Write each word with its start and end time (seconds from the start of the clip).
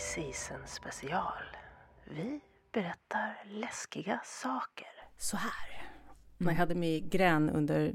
Season 0.00 0.58
special. 0.66 1.42
Vi 2.04 2.40
berättar 2.72 3.44
läskiga 3.50 4.20
saker. 4.24 4.86
Så 5.18 5.36
här. 5.36 5.90
Mm. 6.40 6.52
Jag 6.52 6.58
hade 6.58 6.74
migrän 6.74 7.50
under, 7.50 7.94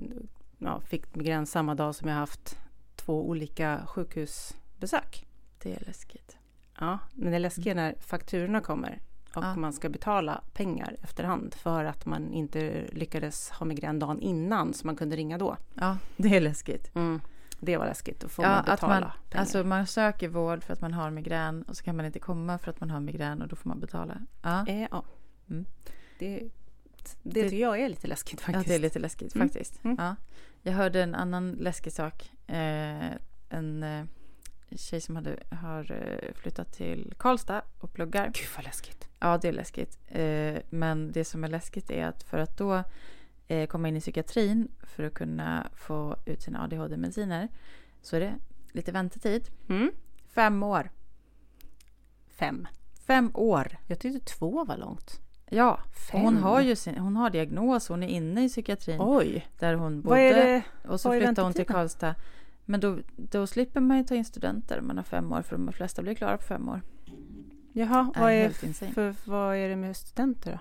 ja, 0.58 0.82
fick 0.82 1.16
migrän 1.16 1.46
samma 1.46 1.76
dag 1.76 1.96
som 1.96 2.10
jag 2.10 2.16
haft 2.16 2.58
två 2.96 3.30
olika 3.30 3.82
sjukhusbesök. 3.88 5.28
Det 5.64 5.76
är 5.76 5.86
läskigt. 5.86 6.38
Ja, 6.80 7.00
men 7.14 7.32
det 7.32 7.40
läskiga 7.40 7.72
är 7.72 7.76
när 7.76 7.96
fakturorna 8.00 8.62
kommer 8.62 9.02
och 9.36 9.44
ja. 9.44 9.56
man 9.56 9.74
ska 9.74 9.90
betala 9.90 10.42
pengar 10.54 10.96
efterhand 11.04 11.54
för 11.54 11.86
att 11.86 12.06
man 12.06 12.34
inte 12.34 12.88
lyckades 12.92 13.50
ha 13.50 13.66
migrän 13.66 14.00
dagen 14.00 14.20
innan 14.20 14.74
så 14.74 14.88
man 14.88 14.96
kunde 14.96 15.16
ringa 15.16 15.38
då. 15.38 15.58
Ja, 15.74 15.98
det 16.18 16.36
är 16.38 16.42
läskigt. 16.42 16.96
Mm. 16.96 17.22
Det 17.60 17.78
var 17.78 17.86
läskigt, 17.86 18.20
då 18.20 18.28
får 18.28 18.46
ja, 18.46 18.52
man 18.52 18.66
betala 18.66 18.96
att 18.96 19.02
man, 19.02 19.12
pengar. 19.30 19.42
Alltså 19.42 19.64
man 19.64 19.88
söker 19.88 20.28
vård 20.28 20.64
för 20.64 20.74
att 20.74 20.82
man 20.82 20.94
har 20.94 21.12
migrän 21.12 21.64
och 21.64 21.78
så 21.78 21.84
kan 21.84 21.96
man 21.96 22.06
inte 22.06 22.20
komma 22.20 22.58
för 22.58 22.70
att 22.70 22.80
man 22.80 22.92
har 22.92 23.00
migrän 23.00 23.42
och 23.42 23.48
då 23.48 23.56
får 23.56 23.70
man 23.70 23.80
betala. 23.80 24.18
Ja. 24.42 24.68
Eh, 24.68 24.88
ja. 24.92 25.04
Mm. 25.50 25.66
Det, 26.20 26.40
det, 26.40 26.50
det 27.24 27.44
tycker 27.44 27.62
jag 27.62 27.80
är 27.80 27.90
lite 27.90 28.08
läskigt 28.08 28.42
faktiskt. 28.42 28.68
Ja, 28.68 28.72
det 28.72 28.76
är 28.76 28.80
lite 28.80 29.00
läskigt 29.00 29.36
mm. 29.36 29.48
faktiskt. 29.48 29.84
Mm. 29.84 29.98
Ja. 30.00 30.16
Jag 30.62 30.74
hörde 30.74 31.04
en 31.04 31.16
annan 31.16 31.52
läskig 31.52 31.94
sak. 31.94 32.32
Eh, 32.48 33.12
en 33.50 33.84
eh, 33.84 34.06
tjej 34.76 35.02
som 35.02 35.16
hade, 35.16 35.40
har 35.52 35.92
eh, 35.92 36.34
flyttat 36.34 36.74
till 36.74 37.14
Karlstad 37.18 37.62
och 37.80 37.94
pluggar. 37.94 38.26
Gud 38.26 38.48
vad 38.56 38.66
läskigt. 38.66 39.08
Ja, 39.20 39.38
det 39.38 39.48
är 39.48 39.54
läskigt. 39.54 40.00
Eh, 40.08 40.58
men 40.70 41.12
det 41.12 41.26
som 41.26 41.44
är 41.44 41.48
läskigt 41.48 41.92
är 41.92 42.06
att 42.06 42.24
för 42.24 42.38
att 42.38 42.58
då 42.58 42.84
komma 43.70 43.88
in 43.88 43.98
i 43.98 44.00
psykiatrin 44.00 44.68
för 44.84 45.04
att 45.04 45.14
kunna 45.14 45.68
få 45.76 46.16
ut 46.26 46.42
sina 46.42 46.64
ADHD-mediciner 46.64 47.50
så 48.02 48.16
är 48.16 48.20
det 48.20 48.36
lite 48.72 48.92
väntetid. 48.92 49.50
Mm. 49.70 49.92
Fem 50.28 50.64
år. 50.64 50.90
Fem. 52.28 52.68
Fem 53.08 53.32
år. 53.34 53.78
Jag 53.88 54.00
tyckte 54.00 54.20
två 54.20 54.66
var 54.66 54.78
långt. 54.78 55.22
Ja, 55.50 55.80
Fem. 56.12 56.22
hon 56.22 56.38
har 56.38 56.62
ju 56.62 56.76
sin, 56.76 56.98
hon 56.98 57.16
har 57.16 57.30
diagnos, 57.30 57.88
hon 57.88 58.04
är 58.04 58.08
inne 58.08 58.46
i 58.46 58.50
psykiatrin. 58.50 58.98
Oj. 59.00 59.48
Där 59.60 59.74
hon 59.74 60.02
bodde. 60.02 60.64
Vad? 60.84 60.94
Och 60.94 61.02
så 61.02 61.12
flyttade 61.12 61.42
hon 61.42 61.54
till 61.54 61.66
Karlstad. 61.66 62.16
Men 62.66 62.80
då, 62.80 62.98
då 63.16 63.48
slipper 63.48 63.80
man 63.80 63.98
ju 63.98 64.04
ta 64.04 64.16
in 64.16 64.26
studenter 64.26 64.82
man 64.82 64.98
har 64.98 65.04
fem 65.04 65.32
år, 65.34 65.42
för 65.42 65.58
de 65.58 65.74
flesta 65.74 66.02
blir 66.02 66.16
klara 66.16 66.38
på 66.38 66.44
fem 66.44 66.70
år. 66.70 66.82
Jaha, 67.74 68.12
vad 68.16 68.32
är, 68.32 68.46
är 68.46 68.92
för, 68.94 69.16
vad 69.26 69.56
är 69.56 69.70
det 69.70 69.76
med 69.76 69.98
studenter 69.98 70.52
då? 70.52 70.58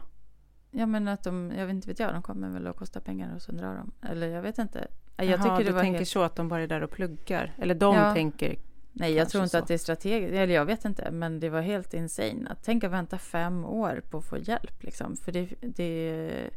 Ja 0.77 0.87
men 0.87 1.09
att 1.09 1.23
de, 1.23 1.53
jag 1.57 1.67
vet 1.67 1.75
inte 1.75 1.89
vet 1.89 1.99
jag, 1.99 2.15
de 2.15 2.23
kommer 2.23 2.49
väl 2.49 2.67
att 2.67 2.77
kosta 2.77 3.01
pengar 3.01 3.35
och 3.35 3.43
så 3.43 3.53
undrar 3.53 3.75
de. 3.75 4.09
Eller 4.09 4.27
jag 4.27 4.43
vet 4.43 4.59
inte. 4.59 4.89
Jag 5.17 5.27
Jaha, 5.27 5.43
tycker 5.43 5.73
du 5.73 5.79
tänker 5.81 5.99
helt... 5.99 6.09
så 6.09 6.23
att 6.23 6.37
de 6.37 6.49
bara 6.49 6.63
är 6.63 6.67
där 6.67 6.83
och 6.83 6.91
pluggar? 6.91 7.53
Eller 7.59 7.75
de 7.75 7.97
ja. 7.97 8.15
tänker 8.15 8.57
Nej, 8.93 9.13
jag 9.13 9.29
tror 9.29 9.43
inte 9.45 9.51
så. 9.51 9.59
att 9.59 9.69
det 9.69 9.75
är 9.75 9.79
strategiskt. 9.79 10.35
Eller 10.35 10.55
jag 10.55 10.65
vet 10.65 10.85
inte, 10.85 11.11
men 11.11 11.41
det 11.41 11.49
var 11.49 11.61
helt 11.61 11.95
insane. 11.95 12.47
Att 12.51 12.65
tänka 12.65 12.89
vänta 12.89 13.19
fem 13.19 13.65
år 13.65 14.03
på 14.11 14.19
att 14.19 14.25
få 14.25 14.39
hjälp 14.39 14.83
liksom. 14.83 15.17
För 15.17 15.33
det, 15.33 15.49
det 15.61 16.51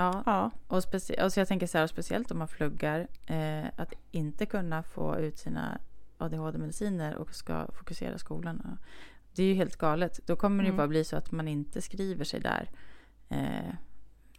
Ja, 0.00 0.22
ja. 0.26 0.50
Och, 0.68 0.82
specie- 0.82 1.24
och 1.24 1.32
så 1.32 1.40
jag 1.40 1.48
tänker 1.48 1.66
så 1.66 1.78
här, 1.78 1.86
speciellt 1.86 2.30
om 2.30 2.38
man 2.38 2.48
pluggar, 2.48 3.08
eh, 3.26 3.64
att 3.76 3.92
inte 4.10 4.46
kunna 4.46 4.82
få 4.82 5.18
ut 5.18 5.38
sina 5.38 5.80
ADHD-mediciner 6.18 7.14
och 7.14 7.34
ska 7.34 7.66
fokusera 7.72 8.18
skolan. 8.18 8.78
Det 9.34 9.42
är 9.42 9.46
ju 9.46 9.54
helt 9.54 9.76
galet. 9.76 10.20
Då 10.26 10.36
kommer 10.36 10.62
det 10.62 10.68
mm. 10.68 10.76
bara 10.76 10.88
bli 10.88 11.04
så 11.04 11.16
att 11.16 11.32
man 11.32 11.48
inte 11.48 11.82
skriver 11.82 12.24
sig 12.24 12.40
där. 12.40 12.70
Eh, 13.30 13.74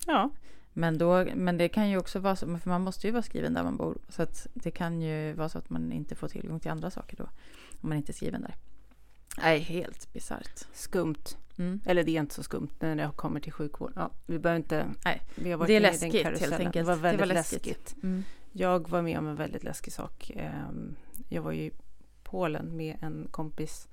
ja. 0.08 0.30
Men, 0.74 0.98
då, 0.98 1.26
men 1.36 1.58
det 1.58 1.70
kan 1.70 1.90
ju 1.90 1.98
också 1.98 2.20
vara 2.20 2.36
så, 2.36 2.58
för 2.58 2.70
man 2.70 2.82
måste 2.82 3.08
ju 3.08 3.14
vara 3.14 3.24
skriven 3.24 3.54
där 3.54 3.64
man 3.64 3.78
bor. 3.78 3.98
Så 4.10 4.22
att 4.22 4.48
det 4.54 4.72
kan 4.72 5.02
ju 5.02 5.34
vara 5.34 5.50
så 5.50 5.58
att 5.58 5.70
man 5.70 5.92
inte 5.92 6.16
får 6.16 6.28
tillgång 6.28 6.60
till 6.60 6.72
andra 6.72 6.92
saker 6.92 7.18
då. 7.18 7.24
Om 7.82 7.90
man 7.90 7.98
inte 7.98 8.12
är 8.12 8.14
skriven 8.14 8.42
där. 8.42 8.56
Nej, 9.38 9.60
helt 9.60 10.14
bisarrt. 10.14 10.66
Skumt. 10.74 11.38
Mm. 11.58 11.80
Eller 11.86 12.04
det 12.04 12.12
är 12.12 12.20
inte 12.20 12.36
så 12.36 12.44
skumt 12.44 12.70
när 12.80 12.96
det 12.96 13.12
kommer 13.16 13.40
till 13.40 13.52
sjukvård. 13.52 13.92
Ja, 13.96 14.12
vi 14.26 14.40
behöver 14.40 14.58
inte... 14.58 14.86
Nej, 15.06 15.22
vi 15.36 15.52
har 15.52 15.58
varit 15.58 15.68
det 15.68 15.76
är 15.76 15.80
läskigt 15.80 16.26
helt 16.26 16.42
enkelt. 16.42 16.74
Det 16.74 16.84
var 16.84 16.96
väldigt 16.96 17.22
det 17.22 17.28
var 17.28 17.34
läskigt. 17.34 17.66
läskigt. 17.66 18.04
Mm. 18.04 18.24
Jag 18.52 18.90
var 18.90 19.02
med 19.02 19.20
om 19.20 19.28
en 19.28 19.36
väldigt 19.36 19.64
läskig 19.64 19.94
sak. 19.94 20.32
Ehm, 20.36 20.96
jag 21.30 21.42
var 21.42 21.54
i 21.54 21.72
Polen 22.24 22.76
med 22.78 22.98
en 23.02 23.28
kompis 23.32 23.88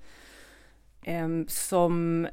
ehm, 1.01 1.45
som 1.47 2.27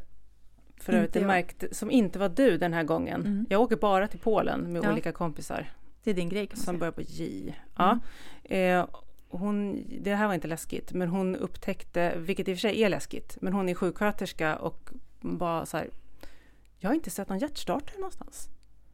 för 0.76 0.92
övrigt 0.92 1.14
märkte, 1.14 1.74
som 1.74 1.90
inte 1.90 2.18
var 2.18 2.28
du 2.28 2.58
den 2.58 2.72
här 2.72 2.82
gången. 2.82 3.20
Mm. 3.20 3.46
Jag 3.50 3.60
åker 3.60 3.76
bara 3.76 4.08
till 4.08 4.20
Polen 4.20 4.72
med 4.72 4.84
ja. 4.84 4.92
olika 4.92 5.12
kompisar. 5.12 5.72
Det 6.02 6.10
är 6.10 6.14
din 6.14 6.28
grej 6.28 6.48
Som 6.54 6.64
säga. 6.64 6.78
börjar 6.78 6.92
på 6.92 7.02
J. 7.02 7.54
Ja. 7.76 7.98
Mm. 8.44 8.80
Eh, 8.80 8.86
hon, 9.28 9.84
det 10.00 10.14
här 10.14 10.26
var 10.26 10.34
inte 10.34 10.48
läskigt, 10.48 10.92
men 10.92 11.08
hon 11.08 11.36
upptäckte, 11.36 12.14
vilket 12.16 12.48
i 12.48 12.52
och 12.52 12.56
för 12.56 12.60
sig 12.60 12.82
är 12.82 12.88
läskigt, 12.88 13.38
men 13.40 13.52
hon 13.52 13.68
är 13.68 13.74
sjuksköterska 13.74 14.56
och 14.56 14.90
bara 15.20 15.66
så 15.66 15.76
här, 15.76 15.90
jag 16.78 16.90
har 16.90 16.94
inte 16.94 17.10
sett 17.10 17.28
någon 17.28 17.38
hjärtstartare 17.38 17.96
någonstans. 17.96 18.48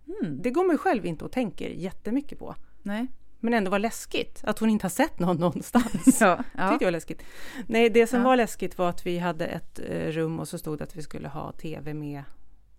Mm. 0.06 0.42
Det 0.42 0.50
går 0.50 0.64
man 0.64 0.74
ju 0.74 0.78
själv 0.78 1.06
inte 1.06 1.24
och 1.24 1.32
tänker 1.32 1.68
jättemycket 1.68 2.38
på. 2.38 2.54
Nej. 2.82 3.06
Men 3.44 3.54
ändå 3.54 3.70
var 3.70 3.78
läskigt 3.78 4.40
att 4.44 4.58
hon 4.58 4.70
inte 4.70 4.84
har 4.84 4.90
sett 4.90 5.18
någon 5.18 5.36
någonstans. 5.36 6.20
ja, 6.20 6.44
ja. 6.56 6.70
Tyckte 6.70 6.84
jag 6.84 6.92
läskigt. 6.92 7.22
Nej, 7.66 7.90
det 7.90 8.06
som 8.06 8.18
ja. 8.18 8.24
var 8.24 8.36
läskigt 8.36 8.78
var 8.78 8.88
att 8.88 9.06
vi 9.06 9.18
hade 9.18 9.46
ett 9.46 9.80
eh, 9.88 10.06
rum 10.06 10.40
och 10.40 10.48
så 10.48 10.58
stod 10.58 10.78
det 10.78 10.84
att 10.84 10.96
vi 10.96 11.02
skulle 11.02 11.28
ha 11.28 11.52
tv 11.52 11.94
med 11.94 12.24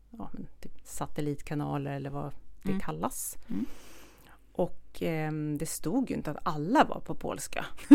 ja, 0.10 0.32
typ 0.62 0.72
satellitkanaler 0.84 1.92
eller 1.92 2.10
vad 2.10 2.32
det 2.62 2.70
mm. 2.70 2.80
kallas. 2.80 3.38
Mm. 3.50 3.66
Och 4.52 5.04
eh, 5.04 5.32
det 5.32 5.66
stod 5.66 6.10
ju 6.10 6.16
inte 6.16 6.32
att 6.32 6.38
alla 6.44 6.84
var 6.84 7.00
på 7.00 7.16
polska. 7.16 7.66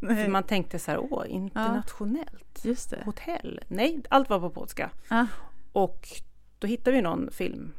För 0.00 0.28
man 0.28 0.42
tänkte 0.42 0.78
så 0.78 0.90
här, 0.90 0.98
åh, 1.10 1.24
internationellt. 1.28 2.64
Ja, 2.64 2.74
Hotell. 3.04 3.60
Nej, 3.68 4.02
allt 4.10 4.30
var 4.30 4.40
på 4.40 4.50
polska. 4.50 4.90
Ah. 5.08 5.26
Och 5.72 6.08
då 6.58 6.66
hittade 6.66 6.96
vi 6.96 7.02
någon 7.02 7.30
film, 7.30 7.72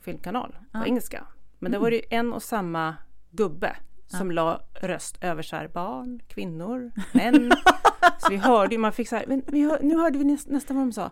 filmkanal 0.00 0.56
på 0.72 0.78
ah. 0.78 0.84
engelska. 0.84 1.26
Men 1.58 1.72
mm. 1.72 1.78
då 1.78 1.84
var 1.84 1.90
det 1.90 2.14
en 2.14 2.32
och 2.32 2.42
samma 2.42 2.96
gubbe 3.36 3.76
som 4.06 4.30
ah. 4.30 4.32
la 4.32 4.60
röst 4.74 5.18
över 5.20 5.42
så 5.42 5.56
här, 5.56 5.68
barn, 5.68 6.20
kvinnor, 6.28 6.92
män. 7.12 7.52
så 8.18 8.30
vi 8.30 8.36
hörde 8.36 8.74
ju, 8.74 8.78
man 8.78 8.92
fick 8.92 9.08
så 9.08 9.16
här, 9.16 9.24
men 9.26 9.42
hör, 9.52 9.82
nu 9.82 9.96
hörde 9.96 10.18
vi 10.18 10.24
näst, 10.24 10.48
nästan 10.48 10.76
vad 10.76 10.86
de 10.86 10.92
sa. 10.92 11.10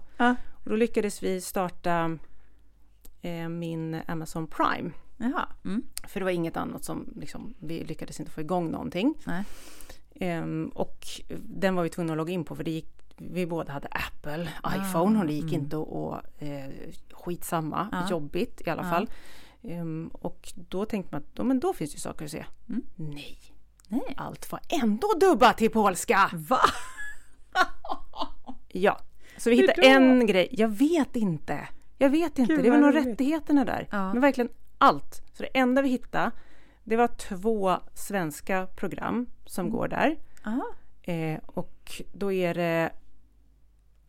Och 0.64 0.70
då 0.70 0.76
lyckades 0.76 1.22
vi 1.22 1.40
starta 1.40 2.18
eh, 3.22 3.48
min 3.48 4.00
Amazon 4.06 4.46
Prime. 4.46 4.90
Jaha. 5.16 5.48
Mm. 5.64 5.82
För 6.06 6.20
det 6.20 6.24
var 6.24 6.30
inget 6.30 6.56
annat 6.56 6.84
som, 6.84 7.12
liksom, 7.16 7.54
vi 7.58 7.84
lyckades 7.84 8.20
inte 8.20 8.32
få 8.32 8.40
igång 8.40 8.70
någonting. 8.70 9.14
Um, 10.20 10.68
och 10.68 11.06
den 11.38 11.74
var 11.74 11.82
vi 11.82 11.88
tvungna 11.88 12.12
att 12.12 12.16
logga 12.16 12.32
in 12.32 12.44
på 12.44 12.56
för 12.56 12.64
det 12.64 12.70
gick, 12.70 12.88
vi 13.16 13.46
båda 13.46 13.72
hade 13.72 13.88
Apple, 13.88 14.48
ah, 14.62 14.76
iPhone 14.76 15.20
och 15.20 15.26
det 15.26 15.32
gick 15.32 15.52
mm. 15.52 15.54
inte 15.54 15.76
att, 15.76 16.42
eh, 16.42 16.94
skitsamma, 17.12 17.88
ah. 17.92 18.10
jobbigt 18.10 18.62
i 18.66 18.70
alla 18.70 18.82
ah. 18.82 18.90
fall. 18.90 19.10
Um, 19.64 20.08
och 20.08 20.52
då 20.54 20.84
tänkte 20.84 21.14
man 21.14 21.22
att 21.22 21.34
då, 21.34 21.44
men 21.44 21.60
då 21.60 21.72
finns 21.72 21.92
det 21.92 22.00
saker 22.00 22.24
att 22.24 22.30
se. 22.30 22.44
Mm. 22.68 22.82
Nej. 22.96 23.38
Nej, 23.88 24.14
allt 24.16 24.52
var 24.52 24.60
ändå 24.68 25.12
dubbat 25.20 25.58
till 25.58 25.70
polska! 25.70 26.30
Va? 26.32 26.60
ja, 28.68 29.00
så 29.36 29.50
vi 29.50 29.56
hittade 29.56 29.86
en 29.86 30.26
grej, 30.26 30.48
jag 30.50 30.68
vet 30.68 31.16
inte. 31.16 31.68
Jag 31.98 32.10
vet 32.10 32.38
inte, 32.38 32.54
Gud, 32.54 32.64
det 32.64 32.70
var 32.70 32.78
nog 32.78 32.94
rättigheterna 32.94 33.64
där. 33.64 33.88
Ja. 33.90 34.12
Men 34.12 34.22
verkligen 34.22 34.50
allt. 34.78 35.22
Så 35.32 35.42
det 35.42 35.58
enda 35.58 35.82
vi 35.82 35.88
hittade, 35.88 36.30
det 36.84 36.96
var 36.96 37.08
två 37.08 37.76
svenska 37.94 38.66
program 38.66 39.26
som 39.44 39.66
mm. 39.66 39.76
går 39.76 39.88
där. 39.88 40.16
Eh, 41.02 41.40
och 41.46 42.02
då 42.12 42.32
är 42.32 42.54
det, 42.54 42.90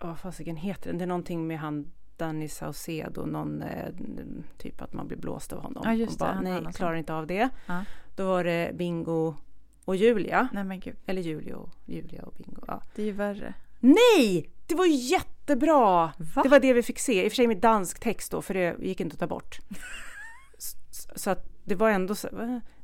vad 0.02 0.20
fasiken 0.20 0.56
heter 0.56 0.90
den? 0.90 0.98
Det 0.98 1.06
är 1.06 1.08
någonting 1.08 1.48
med 1.48 1.60
han 1.60 1.92
Danny 2.18 2.48
Saucedo, 2.48 3.26
någon 3.26 3.62
eh, 3.62 3.94
typ 4.58 4.82
att 4.82 4.94
man 4.94 5.08
blir 5.08 5.18
blåst 5.18 5.54
av 5.54 5.62
honom. 5.62 5.84
Ja, 5.86 5.94
just 5.94 6.20
bara, 6.20 6.42
nej, 6.42 6.66
klarar 6.74 6.96
inte 6.96 7.14
av 7.14 7.28
det. 7.28 7.50
Ja. 7.66 7.84
Då 8.16 8.28
var 8.28 8.44
det 8.44 8.72
Bingo 8.74 9.36
och 9.86 9.96
Julia. 9.96 10.48
Nej. 10.54 10.94
Eller 11.06 11.22
Julio, 11.22 11.70
Julia 11.86 12.24
och 12.24 12.34
Bingo. 12.38 12.64
Ja. 12.68 12.82
Det 12.96 13.02
är 13.02 13.06
ju 13.06 13.12
värre. 13.12 13.54
Nej! 13.80 14.50
Det 14.68 14.76
var 14.76 14.86
jättebra! 14.86 16.14
Va? 16.36 16.44
Det 16.44 16.50
var 16.50 16.60
det 16.60 16.74
vi 16.74 16.84
fick 16.84 17.00
se, 17.00 17.26
i 17.26 17.28
och 17.28 17.32
för 17.32 17.36
sig 17.36 17.48
med 17.48 17.58
dansk 17.58 18.00
text 18.00 18.32
då, 18.32 18.42
för 18.42 18.54
det 18.54 18.76
gick 18.80 19.00
inte 19.00 19.14
att 19.14 19.20
ta 19.20 19.28
bort. 19.28 19.60
så 21.16 21.30
att 21.30 21.56
det 21.64 21.76
var 21.76 21.90
ändå 21.90 22.16
så, 22.16 22.28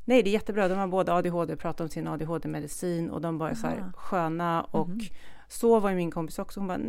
nej 0.06 0.24
det 0.24 0.30
är 0.30 0.34
jättebra, 0.34 0.68
de 0.68 0.78
har 0.78 0.88
både 0.88 1.14
ADHD, 1.14 1.56
pratat 1.56 1.82
om 1.82 1.90
sin 1.90 2.08
ADHD-medicin 2.08 3.10
och 3.10 3.22
de 3.22 3.38
var 3.38 3.54
så 3.54 3.68
här 3.68 3.92
sköna 3.96 4.64
och 4.64 4.88
mm. 4.88 5.00
så 5.48 5.80
var 5.80 5.90
ju 5.90 5.96
min 5.96 6.12
kompis 6.12 6.40
också, 6.40 6.60
hon 6.60 6.68
bara 6.68 6.80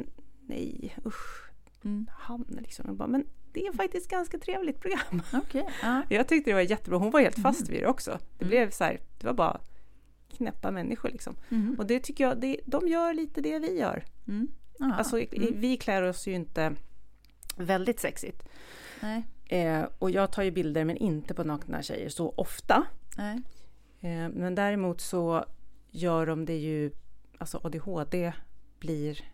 nej 0.47 0.97
usch, 1.07 1.52
mm. 1.85 2.07
han 2.13 2.45
liksom, 2.49 2.85
jag 2.89 2.97
bara, 2.97 3.09
men 3.09 3.25
det 3.53 3.67
är 3.67 3.73
faktiskt 3.73 4.11
ganska 4.11 4.39
trevligt 4.39 4.81
program. 4.81 5.23
Okay. 5.43 5.63
Uh. 5.63 6.01
Jag 6.09 6.29
tyckte 6.29 6.51
det 6.51 6.55
var 6.55 6.61
jättebra, 6.61 6.99
hon 6.99 7.11
var 7.11 7.21
helt 7.21 7.39
fast 7.39 7.61
mm. 7.61 7.73
vid 7.73 7.83
det 7.83 7.87
också. 7.87 8.19
Det 8.39 8.45
mm. 8.45 8.49
blev 8.49 8.71
så 8.71 8.85
här, 8.85 9.01
det 9.19 9.27
var 9.27 9.35
bara 9.35 9.61
knäppa 10.37 10.71
människor 10.71 11.09
liksom. 11.09 11.37
Mm. 11.51 11.75
Och 11.79 11.87
det 11.87 12.01
tycker 12.01 12.25
jag, 12.25 12.41
det, 12.41 12.61
de 12.67 12.89
gör 12.89 13.15
lite 13.15 13.41
det 13.41 13.59
vi 13.59 13.79
gör. 13.79 14.05
Mm. 14.29 14.49
Alltså 14.79 15.17
vi 15.53 15.77
klär 15.77 16.03
oss 16.03 16.27
ju 16.27 16.33
inte 16.33 16.75
väldigt 17.57 18.01
sexigt. 18.01 18.49
Nej. 19.01 19.25
Eh, 19.53 19.85
och 19.99 20.11
jag 20.11 20.33
tar 20.33 20.43
ju 20.43 20.51
bilder 20.51 20.85
men 20.85 20.97
inte 20.97 21.35
på 21.35 21.45
nakna 21.45 21.83
tjejer 21.83 22.09
så 22.09 22.35
ofta. 22.37 22.85
Nej. 23.17 23.43
Eh, 24.01 24.29
men 24.29 24.55
däremot 24.55 25.01
så 25.01 25.45
gör 25.91 26.27
de 26.27 26.45
det 26.45 26.57
ju, 26.57 26.91
alltså 27.39 27.61
ADHD 27.63 28.33
blir 28.79 29.25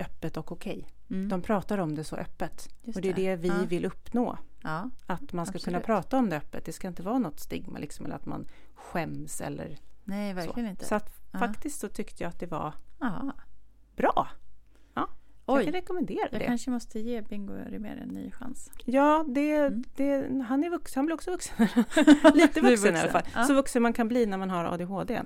öppet 0.00 0.36
och 0.36 0.52
okej. 0.52 0.72
Okay. 0.72 1.18
Mm. 1.18 1.28
De 1.28 1.42
pratar 1.42 1.78
om 1.78 1.94
det 1.94 2.04
så 2.04 2.16
öppet. 2.16 2.68
Just 2.82 2.96
och 2.96 3.02
det 3.02 3.08
är 3.08 3.14
det, 3.14 3.30
det 3.30 3.36
vi 3.36 3.48
ja. 3.48 3.64
vill 3.68 3.84
uppnå. 3.84 4.38
Ja, 4.62 4.90
att 5.06 5.32
man 5.32 5.46
ska 5.46 5.56
absolut. 5.56 5.64
kunna 5.64 5.80
prata 5.80 6.18
om 6.18 6.30
det 6.30 6.36
öppet. 6.36 6.64
Det 6.64 6.72
ska 6.72 6.88
inte 6.88 7.02
vara 7.02 7.18
något 7.18 7.40
stigma 7.40 7.78
liksom, 7.78 8.06
eller 8.06 8.16
att 8.16 8.26
man 8.26 8.48
skäms 8.74 9.40
eller 9.40 9.78
Nej, 10.04 10.34
verkligen 10.34 10.66
så. 10.66 10.70
inte. 10.70 10.84
Så 10.84 10.94
att 10.94 11.20
ja. 11.32 11.38
faktiskt 11.38 11.80
så 11.80 11.88
tyckte 11.88 12.22
jag 12.22 12.28
att 12.28 12.40
det 12.40 12.46
var 12.46 12.74
bra. 13.96 14.28
Oj. 15.52 15.56
jag 15.56 15.64
kan 15.64 15.72
rekommendera 15.72 16.18
jag 16.20 16.30
det. 16.30 16.36
Jag 16.36 16.46
kanske 16.46 16.70
måste 16.70 17.00
ge 17.00 17.20
Bingo 17.20 17.52
Rimér 17.52 17.96
en 18.02 18.08
ny 18.08 18.30
chans. 18.30 18.70
Ja, 18.84 19.24
det, 19.28 19.56
mm. 19.56 19.84
det, 19.96 20.42
han 20.48 20.64
är 20.64 20.70
vuxen, 20.70 20.98
han 20.98 21.06
blir 21.06 21.14
också 21.14 21.30
vuxen. 21.30 21.56
Lite 22.34 22.60
vuxen, 22.60 22.62
vuxen, 22.62 22.96
i 22.96 22.98
alla 22.98 23.10
fall. 23.10 23.22
Ja. 23.34 23.44
Så 23.44 23.54
vuxen 23.54 23.82
man 23.82 23.92
kan 23.92 24.08
bli 24.08 24.26
när 24.26 24.38
man 24.38 24.50
har 24.50 24.64
ADHD. 24.64 25.22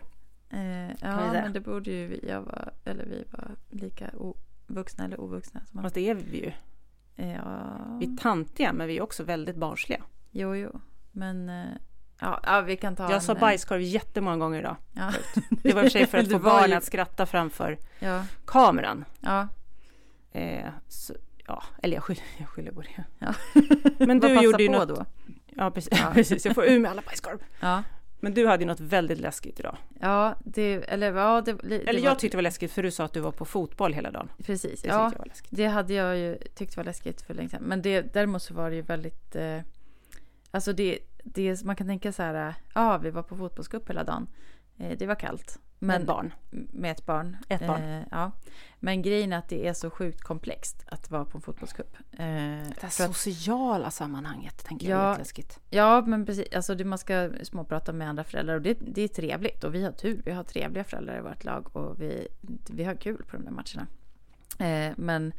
Eh, 0.50 0.91
ja, 1.00 1.32
men 1.32 1.53
det 1.53 1.61
borde 1.61 1.91
ju 1.91 2.06
vi, 2.06 2.29
jag 2.29 2.41
var, 2.41 2.73
eller 2.85 3.05
vi 3.05 3.25
vara 3.31 3.50
lika 3.70 4.11
vuxna 4.66 5.05
eller 5.05 5.20
ovuxna. 5.20 5.61
Som 5.66 5.82
Fast 5.82 5.94
det 5.94 6.11
är 6.11 6.14
vi 6.14 6.38
ju. 6.38 6.52
Ja. 7.25 7.99
Vi 8.00 8.06
är 8.06 8.16
tantiga, 8.16 8.72
men 8.72 8.87
vi 8.87 8.96
är 8.96 9.02
också 9.02 9.25
väldigt 9.25 9.56
barnsliga. 9.56 10.02
Jo, 10.31 10.56
jo. 10.56 10.81
Men 11.12 11.49
eh, 11.49 11.64
ja, 12.20 12.40
ja, 12.43 12.61
vi 12.61 12.76
kan 12.76 12.96
ta 12.96 13.02
Jag 13.02 13.12
en, 13.12 13.20
sa 13.20 13.32
eh, 13.32 13.40
bajskorv 13.40 13.81
jättemånga 13.81 14.37
gånger 14.37 14.58
idag. 14.58 14.76
Ja. 14.93 15.12
Det 15.62 15.72
var 15.72 15.84
i 15.84 15.87
och 15.87 15.93
för 15.93 15.99
sig 15.99 16.06
för 16.06 16.19
att 16.22 16.31
få 16.31 16.38
barnen 16.38 16.70
ju... 16.70 16.76
att 16.76 16.84
skratta 16.84 17.26
framför 17.26 17.78
ja. 17.99 18.25
kameran. 18.44 19.05
Ja. 19.20 19.49
Eh, 20.32 20.69
så, 20.88 21.14
ja, 21.46 21.62
eller 21.82 21.94
jag 21.94 22.05
skyller, 22.05 22.25
jag 22.38 22.49
skyller 22.49 22.72
på 22.72 22.82
det. 22.82 23.05
Ja. 23.19 23.34
Men 23.99 24.20
du 24.20 24.43
gjorde 24.43 24.62
ju 24.62 24.69
något... 24.69 24.88
Då? 24.88 25.05
Ja, 25.46 25.70
precis. 25.70 25.99
Ja. 26.00 26.10
precis. 26.14 26.46
Jag 26.46 26.55
får 26.55 26.64
ur 26.64 26.78
med 26.78 26.90
alla 26.90 27.02
bajskorv. 27.02 27.38
Ja. 27.60 27.82
Men 28.25 28.35
du 28.35 28.47
hade 28.47 28.62
ju 28.62 28.67
något 28.67 28.81
väldigt 28.81 29.19
läskigt 29.19 29.61
idag. 29.61 29.76
Ja, 30.00 30.35
det, 30.44 30.75
eller 30.75 31.12
ja, 31.12 31.41
det, 31.41 31.53
det 31.53 31.88
Eller 31.88 32.00
jag 32.00 32.11
var... 32.11 32.15
tyckte 32.15 32.37
det 32.37 32.38
var 32.38 32.43
läskigt 32.43 32.73
för 32.73 32.82
du 32.82 32.91
sa 32.91 33.05
att 33.05 33.12
du 33.12 33.21
var 33.21 33.32
på 33.32 33.44
fotboll 33.44 33.93
hela 33.93 34.11
dagen. 34.11 34.29
Precis, 34.44 34.82
det 34.82 34.88
ja. 34.88 35.12
Det 35.50 35.67
hade 35.67 35.94
jag 35.94 36.19
ju 36.19 36.38
tyckt 36.55 36.76
var 36.76 36.85
läskigt 36.85 37.23
för 37.23 37.35
länge 37.35 37.49
sedan. 37.49 37.62
Men 37.62 37.82
det, 37.82 38.15
däremot 38.15 38.43
så 38.43 38.55
var 38.55 38.71
det 38.71 38.76
ju 38.76 38.82
väldigt... 38.82 39.37
Eh, 39.37 39.59
alltså 40.50 40.73
det, 40.73 40.99
det, 41.25 41.65
man 41.65 41.76
kan 41.76 41.87
tänka 41.87 42.12
så 42.12 42.23
här, 42.23 42.55
ja, 42.75 42.99
vi 42.99 43.11
var 43.11 43.23
på 43.23 43.37
fotbollscup 43.37 43.91
hela 43.91 44.05
dagen. 44.05 44.27
Eh, 44.79 44.99
det 44.99 45.06
var 45.06 45.15
kallt. 45.15 45.59
Men, 45.86 46.00
med 46.00 46.06
barn? 46.06 46.32
Med 46.50 46.90
ett 46.90 47.06
barn. 47.06 47.36
Ett 47.48 47.66
barn. 47.66 47.82
Eh, 47.82 48.02
ja. 48.10 48.32
Men 48.81 49.02
grejen 49.02 49.32
är 49.32 49.38
att 49.38 49.48
det 49.48 49.66
är 49.66 49.72
så 49.72 49.90
sjukt 49.90 50.20
komplext 50.20 50.84
att 50.86 51.10
vara 51.10 51.25
på 51.25 51.38
en 51.38 51.42
fotbollscup. 51.42 51.96
Eh, 52.12 52.26
det 52.81 52.90
sociala 52.90 53.86
att, 53.86 53.94
sammanhanget 53.94 54.64
tänker 54.64 54.88
jag 54.88 55.14
är 55.14 55.19
läskigt. 55.19 55.60
Ja, 55.70 56.02
men 56.06 56.26
precis. 56.26 56.54
Alltså, 56.54 56.75
man 56.75 56.98
ska 56.98 57.31
småprata 57.42 57.92
med 57.92 58.08
andra 58.08 58.25
föräldrar 58.25 58.54
och 58.54 58.62
det, 58.62 58.78
det, 58.81 59.02
är 59.02 59.08
trevligt. 59.08 59.64
Och 59.64 59.75
vi 59.75 59.84
har 59.84 59.92
tur. 59.92 60.22
Vi 60.25 60.32
har 60.32 60.44
trevliga 60.44 60.84
föräldrar 60.84 61.19
i 61.19 61.20
vårt 61.20 61.44
lag 61.44 61.76
och 61.76 62.00
vi, 62.00 62.28
vi 62.70 62.84
har 62.84 62.94
kul 62.94 63.25
på 63.31 63.36
de 63.36 63.44
där 63.44 63.52
matcherna. 63.52 63.86
Eh, 64.58 64.92
men 64.96 65.32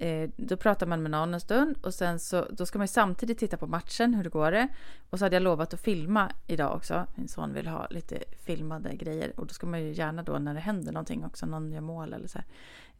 Eh, 0.00 0.30
då 0.36 0.56
pratar 0.56 0.86
man 0.86 1.02
med 1.02 1.10
någon 1.10 1.34
en 1.34 1.40
stund 1.40 1.76
och 1.82 1.94
sen 1.94 2.18
så 2.18 2.46
då 2.50 2.66
ska 2.66 2.78
man 2.78 2.84
ju 2.84 2.88
samtidigt 2.88 3.38
titta 3.38 3.56
på 3.56 3.66
matchen, 3.66 4.14
hur 4.14 4.24
det 4.24 4.30
går 4.30 4.50
det. 4.50 4.68
Och 5.10 5.18
så 5.18 5.24
hade 5.24 5.36
jag 5.36 5.42
lovat 5.42 5.74
att 5.74 5.80
filma 5.80 6.30
idag 6.46 6.76
också. 6.76 7.06
Min 7.14 7.28
son 7.28 7.52
vill 7.52 7.66
ha 7.66 7.86
lite 7.90 8.18
filmade 8.44 8.96
grejer 8.96 9.32
och 9.36 9.46
då 9.46 9.54
ska 9.54 9.66
man 9.66 9.82
ju 9.82 9.92
gärna 9.92 10.22
då 10.22 10.38
när 10.38 10.54
det 10.54 10.60
händer 10.60 10.92
någonting 10.92 11.24
också, 11.24 11.46
någon 11.46 11.72
gör 11.72 11.80
mål 11.80 12.12
eller 12.12 12.26
så 12.28 12.38
här. 12.38 12.46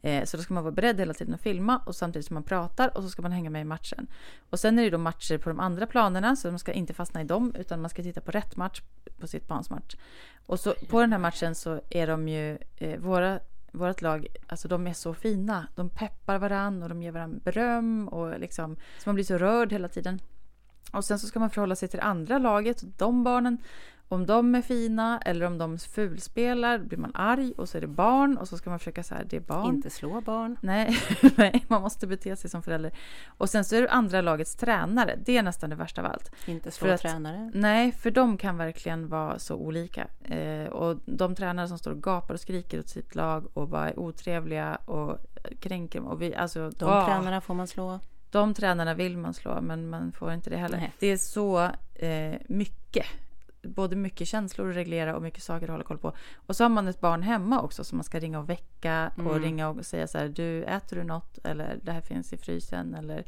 Eh, 0.01 0.25
så 0.25 0.37
då 0.37 0.43
ska 0.43 0.53
man 0.53 0.63
vara 0.63 0.71
beredd 0.71 0.99
hela 0.99 1.13
tiden 1.13 1.33
att 1.33 1.41
filma 1.41 1.81
och 1.85 1.95
samtidigt 1.95 2.25
som 2.25 2.33
man 2.33 2.43
pratar 2.43 2.97
och 2.97 3.03
så 3.03 3.09
ska 3.09 3.21
man 3.21 3.31
hänga 3.31 3.49
med 3.49 3.61
i 3.61 3.65
matchen. 3.65 4.07
Och 4.49 4.59
sen 4.59 4.79
är 4.79 4.83
det 4.83 4.89
då 4.89 4.97
matcher 4.97 5.37
på 5.37 5.49
de 5.49 5.59
andra 5.59 5.85
planerna 5.87 6.35
så 6.35 6.49
man 6.49 6.59
ska 6.59 6.71
inte 6.71 6.93
fastna 6.93 7.21
i 7.21 7.23
dem 7.23 7.55
utan 7.59 7.81
man 7.81 7.89
ska 7.89 8.03
titta 8.03 8.21
på 8.21 8.31
rätt 8.31 8.55
match 8.55 8.81
på 9.19 9.27
sitt 9.27 9.47
barns 9.47 9.69
match. 9.69 9.95
Och 10.45 10.59
så 10.59 10.73
på 10.89 11.01
den 11.01 11.11
här 11.11 11.19
matchen 11.19 11.55
så 11.55 11.81
är 11.89 12.07
de 12.07 12.27
ju, 12.27 12.57
eh, 12.77 12.99
våra 12.99 13.39
vårt 13.71 14.01
lag, 14.01 14.27
alltså 14.47 14.67
de 14.67 14.87
är 14.87 14.93
så 14.93 15.13
fina. 15.13 15.67
De 15.75 15.89
peppar 15.89 16.39
varann 16.39 16.83
och 16.83 16.89
de 16.89 17.01
ger 17.01 17.11
varandra 17.11 17.39
beröm 17.43 18.07
och 18.07 18.39
liksom, 18.39 18.75
så 18.75 19.09
man 19.09 19.15
blir 19.15 19.25
så 19.25 19.37
rörd 19.37 19.71
hela 19.71 19.87
tiden. 19.87 20.19
Och 20.91 21.05
sen 21.05 21.19
så 21.19 21.27
ska 21.27 21.39
man 21.39 21.49
förhålla 21.49 21.75
sig 21.75 21.89
till 21.89 21.97
det 21.97 22.03
andra 22.03 22.37
laget, 22.37 22.83
de 22.97 23.23
barnen. 23.23 23.57
Om 24.11 24.25
de 24.25 24.55
är 24.55 24.61
fina 24.61 25.19
eller 25.25 25.45
om 25.45 25.57
de 25.57 25.77
fulspelar 25.77 26.77
blir 26.77 26.97
man 26.97 27.11
arg 27.13 27.53
och 27.57 27.69
så 27.69 27.77
är 27.77 27.81
det 27.81 27.87
barn 27.87 28.37
och 28.37 28.47
så 28.47 28.57
ska 28.57 28.69
man 28.69 28.79
försöka 28.79 29.03
så 29.03 29.15
här, 29.15 29.25
det 29.29 29.35
är 29.35 29.41
barn. 29.41 29.75
Inte 29.75 29.89
slå 29.89 30.21
barn. 30.21 30.57
Nej, 30.61 30.97
nej, 31.35 31.65
man 31.67 31.81
måste 31.81 32.07
bete 32.07 32.35
sig 32.35 32.49
som 32.49 32.63
förälder. 32.63 32.91
Och 33.27 33.49
sen 33.49 33.65
så 33.65 33.75
är 33.75 33.81
det 33.81 33.89
andra 33.89 34.21
lagets 34.21 34.55
tränare, 34.55 35.19
det 35.25 35.37
är 35.37 35.43
nästan 35.43 35.69
det 35.69 35.75
värsta 35.75 36.01
av 36.01 36.07
allt. 36.07 36.31
Inte 36.45 36.71
slå 36.71 36.89
att, 36.89 37.01
tränare. 37.01 37.51
Nej, 37.53 37.91
för 37.91 38.11
de 38.11 38.37
kan 38.37 38.57
verkligen 38.57 39.07
vara 39.07 39.39
så 39.39 39.55
olika. 39.55 40.07
Eh, 40.23 40.65
och 40.65 40.97
de 41.05 41.35
tränare 41.35 41.67
som 41.67 41.77
står 41.77 41.91
och 41.91 42.03
gapar 42.03 42.33
och 42.33 42.39
skriker 42.39 42.79
åt 42.79 42.89
sitt 42.89 43.15
lag 43.15 43.47
och 43.53 43.67
bara 43.67 43.89
är 43.89 43.99
otrevliga 43.99 44.75
och 44.75 45.17
kränker. 45.59 46.07
Och 46.07 46.21
vi, 46.21 46.35
alltså, 46.35 46.69
de 46.69 46.85
åh, 46.85 47.05
tränarna 47.05 47.41
får 47.41 47.53
man 47.53 47.67
slå. 47.67 47.99
De 48.31 48.53
tränarna 48.53 48.93
vill 48.93 49.17
man 49.17 49.33
slå, 49.33 49.61
men 49.61 49.89
man 49.89 50.11
får 50.11 50.33
inte 50.33 50.49
det 50.49 50.57
heller. 50.57 50.77
Nej. 50.77 50.93
Det 50.99 51.07
är 51.07 51.17
så 51.17 51.63
eh, 51.95 52.35
mycket 52.47 53.05
både 53.61 53.95
mycket 53.95 54.27
känslor 54.27 54.69
att 54.69 54.75
reglera 54.75 55.15
och 55.15 55.21
mycket 55.21 55.43
saker 55.43 55.65
att 55.65 55.71
hålla 55.71 55.83
koll 55.83 55.97
på. 55.97 56.13
Och 56.35 56.55
så 56.55 56.63
har 56.63 56.69
man 56.69 56.87
ett 56.87 57.01
barn 57.01 57.21
hemma 57.21 57.61
också 57.61 57.83
som 57.83 57.97
man 57.97 58.03
ska 58.03 58.19
ringa 58.19 58.39
och 58.39 58.49
väcka 58.49 59.11
och 59.15 59.19
mm. 59.19 59.41
ringa 59.41 59.69
och 59.69 59.85
säga 59.85 60.07
så 60.07 60.17
här, 60.17 60.29
du 60.29 60.63
äter 60.63 60.97
du 60.97 61.03
något 61.03 61.37
eller 61.43 61.79
det 61.83 61.91
här 61.91 62.01
finns 62.01 62.33
i 62.33 62.37
frysen 62.37 62.95
eller 62.95 63.25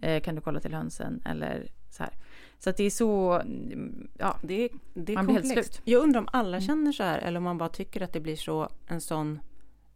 eh, 0.00 0.22
kan 0.22 0.34
du 0.34 0.40
kolla 0.40 0.60
till 0.60 0.74
hönsen 0.74 1.22
eller 1.24 1.66
så 1.90 2.02
här. 2.02 2.12
Så 2.58 2.70
att 2.70 2.76
det 2.76 2.84
är 2.84 2.90
så, 2.90 3.42
ja, 4.18 4.36
det, 4.42 4.68
det 4.94 5.12
är 5.12 5.16
man 5.16 5.26
komplext. 5.26 5.48
blir 5.48 5.56
helt 5.56 5.74
slut. 5.74 5.82
Jag 5.84 6.02
undrar 6.02 6.20
om 6.20 6.28
alla 6.32 6.56
mm. 6.56 6.66
känner 6.66 6.92
så 6.92 7.02
här 7.02 7.18
eller 7.18 7.38
om 7.38 7.44
man 7.44 7.58
bara 7.58 7.68
tycker 7.68 8.02
att 8.02 8.12
det 8.12 8.20
blir 8.20 8.36
så 8.36 8.68
en 8.86 9.00
sån 9.00 9.40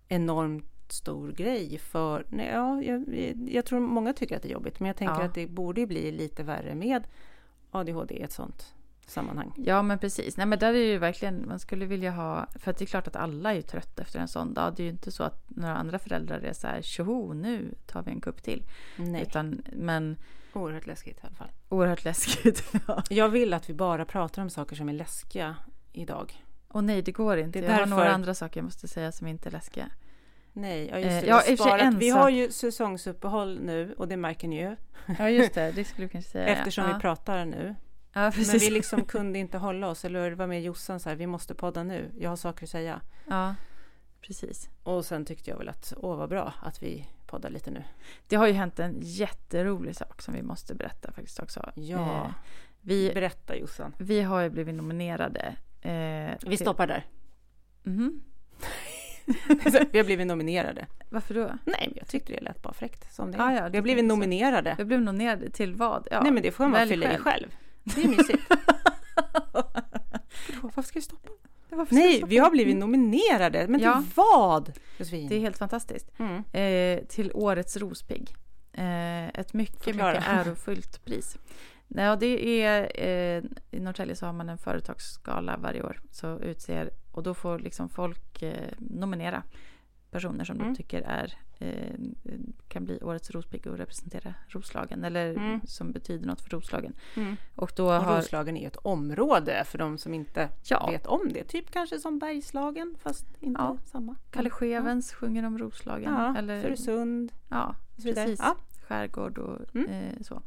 enormt 0.09 0.93
stor 0.93 1.33
grej 1.33 1.79
för, 1.79 2.27
nej, 2.29 2.51
ja, 2.53 2.83
jag, 2.83 3.05
jag 3.49 3.65
tror 3.65 3.81
många 3.81 4.13
tycker 4.13 4.37
att 4.37 4.43
det 4.43 4.49
är 4.49 4.53
jobbigt 4.53 4.81
men 4.81 4.87
jag 4.87 4.97
tänker 4.97 5.15
ja. 5.15 5.25
att 5.25 5.35
det 5.35 5.47
borde 5.47 5.87
bli 5.87 6.13
lite 6.13 6.43
värre 6.43 6.75
med 6.75 7.07
ADHD 7.71 8.15
i 8.15 8.23
ett 8.23 8.33
sånt 8.33 8.75
sammanhang. 9.07 9.53
Ja 9.57 9.83
men 9.83 9.99
precis. 9.99 10.37
Nej 10.37 10.47
men 10.47 10.59
där 10.59 10.69
är 10.69 10.73
det 10.73 10.85
ju 10.85 10.99
verkligen, 10.99 11.49
man 11.49 11.59
skulle 11.59 11.87
vilja 11.87 12.11
ha, 12.11 12.47
för 12.55 12.71
att 12.71 12.79
det 12.79 12.85
är 12.85 12.87
klart 12.87 13.09
att 13.09 13.17
alla 13.17 13.51
är 13.51 13.55
ju 13.55 13.63
trötta 13.63 14.03
efter 14.03 14.19
en 14.19 14.29
sån 14.29 14.55
dag. 14.55 14.75
Det 14.77 14.83
är 14.83 14.85
ju 14.85 14.91
inte 14.91 15.13
så 15.13 15.23
att 15.25 15.51
några 15.51 15.77
andra 15.77 15.99
föräldrar 15.99 16.41
är 16.41 16.53
så 16.53 16.67
här, 16.67 16.83
tjoho 16.83 17.33
nu 17.33 17.75
tar 17.87 18.03
vi 18.03 18.11
en 18.11 18.21
kupp 18.21 18.43
till. 18.43 18.63
Nej. 18.97 19.23
Utan, 19.23 19.63
men... 19.73 20.17
Oerhört 20.53 20.87
läskigt 20.87 21.17
i 21.17 21.27
alla 21.27 21.35
fall. 21.35 21.51
Oerhört 21.69 22.05
läskigt, 22.05 22.65
ja. 22.89 23.03
Jag 23.11 23.29
vill 23.29 23.55
att 23.55 23.71
vi 23.71 23.75
bara 23.75 24.05
pratar 24.05 24.43
om 24.43 24.51
saker 24.51 24.77
som 24.77 24.89
är 24.89 24.93
läskiga 24.93 25.57
idag. 25.93 26.45
Och 26.69 26.85
nej, 26.85 27.03
det 27.03 27.13
går 27.13 27.39
inte. 27.39 27.61
Det 27.61 27.67
är 27.67 27.71
jag 27.71 27.79
därför... 27.79 27.91
har 27.91 27.99
några 27.99 28.15
andra 28.15 28.35
saker 28.35 28.61
jag 28.61 28.65
måste 28.65 28.89
säga 28.89 29.13
som 29.13 29.27
inte 29.27 29.49
är 29.49 29.51
läskiga. 29.51 29.91
Nej, 30.53 30.89
ja, 30.91 30.99
just 30.99 31.21
det. 31.21 31.27
Eh, 31.27 31.29
ja, 31.49 31.57
sparat. 31.57 31.95
Vi 31.95 32.11
har 32.11 32.29
ju 32.31 32.51
säsongsuppehåll 32.51 33.61
nu 33.63 33.95
och 33.99 34.09
det 34.09 34.17
märker 34.17 34.49
ni 34.49 34.61
ju. 34.61 34.77
Ja, 35.19 35.29
just 35.29 35.55
det. 35.55 35.73
Det 35.75 35.85
skulle 35.85 36.07
vi 36.07 36.13
kanske 36.13 36.31
säga. 36.31 36.47
Eftersom 36.47 36.85
ja. 36.85 36.95
vi 36.95 37.01
pratar 37.01 37.45
nu. 37.45 37.75
Ja, 38.13 38.33
Men 38.37 38.59
vi 38.59 38.71
liksom 38.71 39.05
kunde 39.07 39.39
inte 39.39 39.59
hålla 39.59 39.89
oss, 39.89 40.05
eller 40.05 40.31
det 40.31 40.37
var 40.37 40.47
med 40.47 40.63
Jossan 40.63 41.01
så 41.01 41.09
här, 41.09 41.17
vi 41.17 41.27
måste 41.27 41.55
podda 41.55 41.83
nu, 41.83 42.11
jag 42.19 42.29
har 42.29 42.37
saker 42.37 42.67
att 42.67 42.71
säga. 42.71 43.01
Ja, 43.29 43.55
precis. 44.21 44.71
Och 44.83 45.05
sen 45.05 45.25
tyckte 45.25 45.51
jag 45.51 45.59
väl 45.59 45.69
att, 45.69 45.93
åh 45.97 46.17
vad 46.17 46.29
bra 46.29 46.53
att 46.63 46.83
vi 46.83 47.07
poddar 47.27 47.51
lite 47.51 47.71
nu. 47.71 47.85
Det 48.27 48.37
har 48.37 48.47
ju 48.47 48.53
hänt 48.53 48.79
en 48.79 48.97
jätterolig 49.01 49.97
sak 49.97 50.23
som 50.23 50.35
vi 50.35 50.43
måste 50.43 50.75
berätta 50.75 51.13
faktiskt 51.13 51.41
också. 51.41 51.73
Ja, 51.75 52.25
eh, 52.25 52.31
vi, 52.81 53.11
berätta 53.15 53.57
Jossan. 53.57 53.95
Vi 53.99 54.21
har 54.21 54.41
ju 54.41 54.51
blivit 54.51 54.75
nominerade. 54.75 55.57
Eh, 55.83 56.35
vi 56.47 56.57
stoppar 56.57 56.87
där. 56.87 57.07
Mhm. 57.83 58.23
vi 59.93 59.99
har 59.99 60.05
blivit 60.05 60.27
nominerade. 60.27 60.87
Varför 61.11 61.35
då? 61.35 61.59
Nej, 61.65 61.87
men 61.87 61.93
jag 61.97 62.09
tyckte 62.09 62.33
det 62.33 62.41
lät 62.41 62.63
bara 62.63 62.73
fräckt 62.73 63.15
som 63.15 63.33
det 63.33 63.43
ah, 63.43 63.53
ja, 63.53 63.69
Vi 63.69 63.77
har 63.77 63.83
blivit 63.83 64.05
nominerade. 64.05 64.75
Vi 64.77 64.83
har 64.83 64.87
blivit 64.87 65.05
nominerade 65.05 65.51
till 65.51 65.75
vad? 65.75 66.09
Ja, 66.11 66.23
Nej, 66.23 66.33
men 66.33 66.43
det 66.43 66.53
får 66.53 66.69
man 66.69 66.89
fylla 66.89 67.15
i 67.15 67.19
själv. 67.19 67.49
Det 67.85 68.05
är 68.05 68.09
mysigt. 68.09 68.43
Varför 70.63 70.83
ska 70.83 70.99
vi 70.99 71.03
stoppa? 71.03 71.29
Nej, 71.91 72.23
vi 72.27 72.39
har 72.39 72.51
blivit 72.51 72.77
nominerade. 72.77 73.69
Men 73.69 73.81
ja. 73.81 73.95
till 73.95 74.11
vad? 74.15 74.73
Josefin? 74.99 75.29
Det 75.29 75.35
är 75.35 75.41
helt 75.41 75.59
fantastiskt. 75.59 76.11
Mm. 76.19 76.45
Eh, 76.53 77.05
till 77.07 77.33
Årets 77.35 77.77
Rospigg. 77.77 78.35
Eh, 78.73 79.29
ett 79.29 79.53
mycket, 79.53 79.85
Förklara. 79.85 80.13
mycket 80.13 80.29
ärofyllt 80.29 81.05
pris. 81.05 81.39
Ja, 81.89 82.17
det 82.17 82.63
är, 82.63 82.93
eh, 82.95 83.43
I 83.71 83.81
Norrtälje 83.81 84.17
så 84.17 84.27
har 84.27 84.33
man 84.33 84.49
en 84.49 84.59
företagsskala 84.59 85.57
varje 85.57 85.83
år. 85.83 86.01
Så 86.11 86.39
utser, 86.39 86.91
och 87.13 87.23
då 87.23 87.35
får 87.35 87.59
liksom 87.59 87.89
folk 87.89 88.43
eh, 88.43 88.73
nominera 88.79 89.43
personer 90.11 90.45
som 90.45 90.57
mm. 90.57 90.69
de 90.69 90.77
tycker 90.77 91.03
är, 91.03 91.39
kan 92.69 92.85
bli 92.85 93.03
årets 93.03 93.31
Rospigg 93.31 93.67
och 93.67 93.79
representera 93.79 94.35
Roslagen 94.49 95.05
eller 95.05 95.31
mm. 95.31 95.61
som 95.65 95.93
betyder 95.93 96.27
något 96.27 96.41
för 96.41 96.51
Roslagen. 96.51 96.93
Mm. 97.17 97.37
Och, 97.55 97.73
då 97.77 97.87
och 97.87 97.93
har... 97.93 98.17
Roslagen 98.17 98.57
är 98.57 98.67
ett 98.67 98.77
område 98.77 99.65
för 99.67 99.79
de 99.79 99.99
som 99.99 100.15
inte 100.15 100.49
ja. 100.65 100.91
vet 100.91 101.07
om 101.07 101.33
det. 101.33 101.45
Typ 101.45 101.71
kanske 101.71 101.99
som 101.99 102.19
Bergslagen 102.19 102.97
fast 102.99 103.27
inte 103.41 103.61
ja. 103.61 103.79
samma. 103.85 104.17
Kalle 104.31 104.51
Skevens 104.51 105.11
ja. 105.13 105.17
sjunger 105.17 105.47
om 105.47 105.59
Roslagen. 105.59 106.13
Ja, 106.13 106.37
eller... 106.39 106.63
Furusund. 106.63 107.33
Ja, 107.49 107.75
precis. 108.03 108.41
Ja. 108.43 108.57
Skärgård 108.89 109.39
och 109.39 109.75
mm. 109.75 109.91
eh, 109.91 110.23
så. 110.23 110.43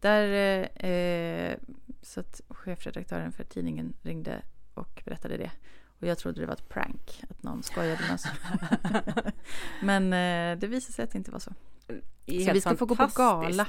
Där, 0.00 0.60
eh, 0.86 1.56
så 2.02 2.20
att 2.20 2.40
chefredaktören 2.48 3.32
för 3.32 3.44
tidningen 3.44 3.92
ringde 4.02 4.42
och 4.74 5.02
berättade 5.04 5.36
det. 5.36 5.50
Och 6.00 6.06
jag 6.06 6.18
trodde 6.18 6.40
det 6.40 6.46
var 6.46 6.54
ett 6.54 6.68
prank, 6.68 7.22
att 7.30 7.42
någon 7.42 7.62
skojade 7.62 8.02
med 8.02 8.14
oss. 8.14 8.26
Men 9.82 10.12
eh, 10.12 10.58
det 10.58 10.66
visade 10.66 10.92
sig 10.92 11.02
att 11.02 11.10
det 11.10 11.18
inte 11.18 11.30
var 11.30 11.38
så. 11.38 11.52
Så 12.26 12.52
vi 12.52 12.60
ska 12.60 12.76
få 12.76 12.86
gå 12.86 12.96
på 12.96 13.08
gala. 13.14 13.66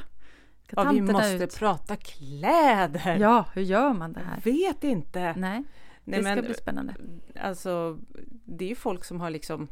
Ja, 0.76 0.92
vi 0.92 1.02
måste 1.02 1.44
ut. 1.44 1.60
prata 1.60 1.96
kläder. 1.96 3.18
Ja, 3.20 3.46
hur 3.54 3.62
gör 3.62 3.94
man 3.94 4.14
det 4.14 4.20
här? 4.20 4.42
Jag 4.44 4.52
vet 4.52 4.84
inte. 4.84 5.34
Nej, 5.38 5.64
det 6.04 6.12
Nej, 6.12 6.24
ska 6.24 6.36
men, 6.36 6.46
bli 6.46 6.54
spännande. 6.54 6.96
Alltså, 7.42 8.00
det 8.46 8.66
är 8.66 8.70
ju 8.70 8.76
folk 8.76 9.04
som 9.04 9.22
har 9.22 9.30
liksom 9.30 9.68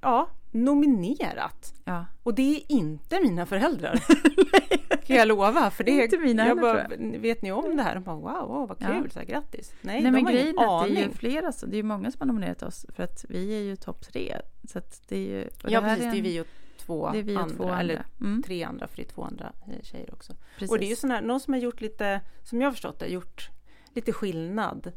ja, 0.00 0.28
nominerat. 0.50 1.74
Ja. 1.84 2.06
Och 2.22 2.34
det 2.34 2.56
är 2.56 2.72
inte 2.72 3.20
mina 3.20 3.46
föräldrar. 3.46 3.98
kan 5.06 5.16
jag 5.16 5.28
lova. 5.28 5.70
För 5.70 5.84
det 5.84 5.90
är, 6.00 6.04
inte 6.04 6.18
mina 6.18 6.46
jag 6.46 6.60
bara, 6.60 6.88
Vet 6.98 7.42
ni 7.42 7.52
om 7.52 7.76
det 7.76 7.82
här? 7.82 7.94
De 7.94 8.04
bara, 8.04 8.16
wow, 8.16 8.68
vad 8.68 8.78
kul, 8.78 9.00
ja. 9.04 9.10
så 9.10 9.18
här, 9.18 9.26
grattis. 9.26 9.72
Nej, 9.80 10.02
Nej 10.02 10.12
men 10.12 10.24
grejen 10.24 10.58
är 10.58 10.82
att 10.82 10.88
det 10.88 11.00
är 11.00 11.06
ju 11.06 11.12
flera, 11.12 11.52
så 11.52 11.66
det 11.66 11.76
är 11.78 11.82
många 11.82 12.10
som 12.10 12.20
har 12.20 12.26
nominerat 12.26 12.62
oss 12.62 12.86
för 12.88 13.02
att 13.02 13.24
vi 13.28 13.58
är 13.58 13.62
ju 13.62 13.76
topp 13.76 14.06
tre. 14.12 14.36
Så 14.68 14.80
det 15.08 15.16
är 15.16 15.20
ju, 15.20 15.48
ja 15.62 15.80
precis, 15.80 16.04
en, 16.04 16.10
det 16.10 16.18
är 16.18 16.22
vi 16.22 16.40
och 16.40 16.46
två 16.78 17.10
det 17.12 17.18
är 17.18 17.22
vi 17.22 17.36
och 17.36 17.40
andra, 17.40 17.56
två 17.56 17.64
andra. 17.64 17.80
eller 17.80 18.04
mm. 18.20 18.42
tre 18.42 18.62
andra 18.62 18.86
för 18.86 18.96
det 18.96 19.02
är 19.02 19.08
två 19.08 19.22
andra 19.22 19.52
eh, 19.68 19.82
tjejer 19.82 20.12
också. 20.12 20.34
Precis. 20.54 20.70
Och 20.70 20.78
det 20.78 20.86
är 20.86 20.88
ju 20.88 20.96
sån 20.96 21.10
här, 21.10 21.22
någon 21.22 21.40
som 21.40 21.54
har 21.54 21.60
gjort 21.60 21.80
lite, 21.80 22.20
som 22.42 22.60
jag 22.60 22.68
har 22.68 22.72
förstått 22.72 22.98
det, 22.98 23.06
gjort 23.06 23.50
lite 23.94 24.12
skillnad 24.12 24.92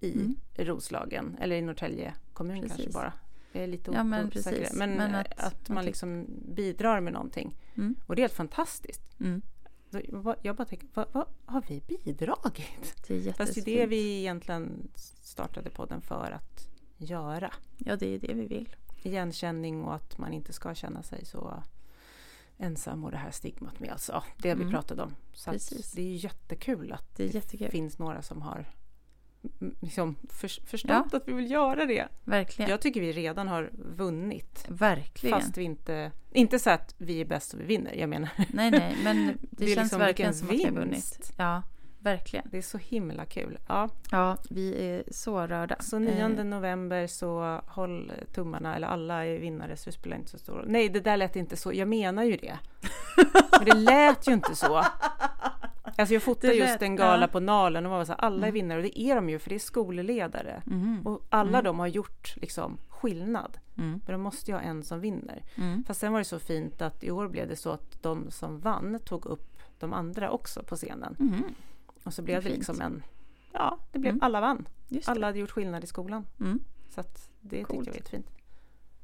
i 0.00 0.12
mm. 0.12 0.36
Roslagen 0.56 1.36
eller 1.40 1.56
i 1.56 1.62
Norrtälje 1.62 2.14
kommun 2.32 2.60
Precis. 2.60 2.76
kanske 2.76 2.92
bara. 2.92 3.12
Jag 3.52 3.62
är 3.62 3.66
lite 3.66 3.90
ja, 3.90 4.04
men, 4.04 4.30
precis. 4.30 4.72
men, 4.72 4.90
men 4.90 5.14
att, 5.14 5.38
att, 5.38 5.68
man 5.68 5.84
liksom 5.84 6.26
bidrar 6.54 7.00
med 7.00 7.12
någonting. 7.12 7.56
Mm. 7.76 7.94
Och 8.06 8.16
det 8.16 8.20
är 8.20 8.24
helt 8.24 8.32
fantastiskt. 8.32 9.20
Mm. 9.20 9.42
Jag 10.42 10.56
bara 10.56 10.64
tänker, 10.64 10.88
vad, 10.94 11.06
vad, 11.12 11.26
har 11.44 11.62
vi 11.68 11.82
bidragit? 12.04 12.94
Det 13.08 13.28
är. 13.28 13.32
Fast 13.32 13.54
det 13.54 13.60
är 13.60 13.80
det 13.80 13.86
vi 13.86 14.18
egentligen 14.18 14.88
startade 15.20 15.70
podden 15.70 16.00
för 16.00 16.30
att 16.30 16.68
göra. 16.96 17.52
Ja, 17.78 17.96
det 17.96 18.14
är 18.14 18.18
det 18.18 18.34
vi 18.34 18.46
vill. 18.46 18.76
Igenkänning 19.02 19.84
och 19.84 19.94
att 19.94 20.18
man 20.18 20.32
inte 20.32 20.52
ska 20.52 20.74
känna 20.74 21.02
sig 21.02 21.24
så 21.24 21.62
ensam 22.58 23.04
och 23.04 23.10
det 23.10 23.16
här 23.16 23.30
stigmat 23.30 23.80
med 23.80 23.90
alltså, 23.90 24.22
det 24.36 24.50
mm. 24.50 24.66
vi 24.66 24.72
pratade 24.72 25.02
om. 25.02 25.14
Så 25.32 25.50
det 25.94 26.02
är 26.02 26.24
jättekul 26.24 26.92
att 26.92 27.16
det, 27.16 27.26
jättekul. 27.26 27.66
det 27.66 27.70
finns 27.70 27.98
några 27.98 28.22
som 28.22 28.42
har 28.42 28.66
liksom 29.80 30.16
för, 30.28 30.66
förstått 30.66 31.06
ja. 31.10 31.16
att 31.16 31.28
vi 31.28 31.32
vill 31.32 31.50
göra 31.50 31.86
det. 31.86 32.08
Verkligen. 32.24 32.70
Jag 32.70 32.80
tycker 32.80 33.00
vi 33.00 33.12
redan 33.12 33.48
har 33.48 33.70
vunnit. 33.72 34.64
Verkligen. 34.68 35.40
Fast 35.40 35.56
vi 35.56 35.62
inte, 35.62 36.12
inte 36.30 36.58
så 36.58 36.70
att 36.70 36.94
vi 36.98 37.20
är 37.20 37.24
bäst 37.24 37.54
och 37.54 37.60
vi 37.60 37.64
vinner, 37.64 37.94
jag 37.94 38.08
menar. 38.08 38.30
Nej, 38.52 38.70
nej, 38.70 38.96
men 39.04 39.26
det, 39.26 39.36
det 39.50 39.66
känns 39.66 39.78
liksom 39.78 39.98
verkligen 39.98 40.34
som 40.34 40.48
vinst. 40.48 40.64
att 40.64 40.72
vi 40.72 40.76
har 40.76 40.84
vunnit. 40.84 41.32
Ja, 41.36 41.62
verkligen. 41.98 42.46
Det 42.50 42.58
är 42.58 42.62
så 42.62 42.78
himla 42.78 43.24
kul. 43.24 43.58
Ja, 43.68 43.88
ja 44.10 44.36
vi 44.50 44.88
är 44.90 45.04
så 45.10 45.46
rörda. 45.46 45.76
Så 45.80 45.98
9 45.98 46.22
eh. 46.22 46.44
november 46.44 47.06
så 47.06 47.60
håll 47.66 48.12
tummarna, 48.34 48.76
eller 48.76 48.86
alla 48.86 49.26
är 49.26 49.38
vinnare 49.38 49.76
så 49.76 49.90
det 49.90 49.96
spelar 49.96 50.16
inte 50.16 50.30
så 50.30 50.38
stor 50.38 50.54
roll. 50.54 50.68
Nej, 50.68 50.88
det 50.88 51.00
där 51.00 51.16
lät 51.16 51.36
inte 51.36 51.56
så. 51.56 51.72
Jag 51.72 51.88
menar 51.88 52.24
ju 52.24 52.36
det. 52.36 52.58
Men 53.58 53.64
det 53.64 53.74
lät 53.74 54.28
ju 54.28 54.32
inte 54.32 54.54
så. 54.54 54.84
Alltså 56.00 56.14
jag 56.14 56.22
fotade 56.22 56.54
just 56.54 56.82
en 56.82 56.96
gala 56.96 57.22
ja. 57.22 57.26
på 57.26 57.40
Nalen 57.40 57.86
och 57.86 57.92
var 57.92 58.04
så 58.04 58.12
här, 58.12 58.20
alla 58.20 58.36
är 58.36 58.42
mm. 58.42 58.54
vinnare 58.54 58.78
och 58.78 58.82
det 58.82 59.00
är 59.00 59.14
de 59.14 59.30
ju 59.30 59.38
för 59.38 59.48
det 59.48 59.54
är 59.54 59.58
skolledare. 59.58 60.62
Mm. 60.66 61.06
Och 61.06 61.26
alla 61.28 61.58
mm. 61.58 61.64
de 61.64 61.78
har 61.78 61.86
gjort 61.86 62.36
liksom 62.36 62.78
skillnad. 62.88 63.58
Mm. 63.78 63.90
Men 63.90 64.12
de 64.12 64.20
måste 64.20 64.50
ju 64.50 64.56
ha 64.56 64.62
en 64.62 64.82
som 64.82 65.00
vinner. 65.00 65.44
Mm. 65.54 65.84
Fast 65.84 66.00
sen 66.00 66.12
var 66.12 66.18
det 66.18 66.24
så 66.24 66.38
fint 66.38 66.82
att 66.82 67.04
i 67.04 67.10
år 67.10 67.28
blev 67.28 67.48
det 67.48 67.56
så 67.56 67.70
att 67.70 68.02
de 68.02 68.30
som 68.30 68.58
vann 68.58 68.98
tog 69.04 69.26
upp 69.26 69.62
de 69.78 69.92
andra 69.92 70.30
också 70.30 70.62
på 70.62 70.76
scenen. 70.76 71.16
Mm. 71.20 71.44
Och 72.04 72.14
så 72.14 72.22
blev 72.22 72.42
det, 72.42 72.48
det 72.48 72.54
liksom 72.54 72.80
en, 72.80 73.02
ja 73.52 73.78
det 73.92 73.98
blev, 73.98 74.18
alla 74.20 74.40
vann. 74.40 74.68
Alla 75.04 75.26
hade 75.26 75.38
gjort 75.38 75.50
skillnad 75.50 75.84
i 75.84 75.86
skolan. 75.86 76.26
Så 76.88 77.00
att 77.00 77.30
det 77.40 77.64
Coolt. 77.64 77.68
tyckte 77.68 77.88
jag 77.88 77.92
var 77.92 77.98
jättefint. 77.98 78.26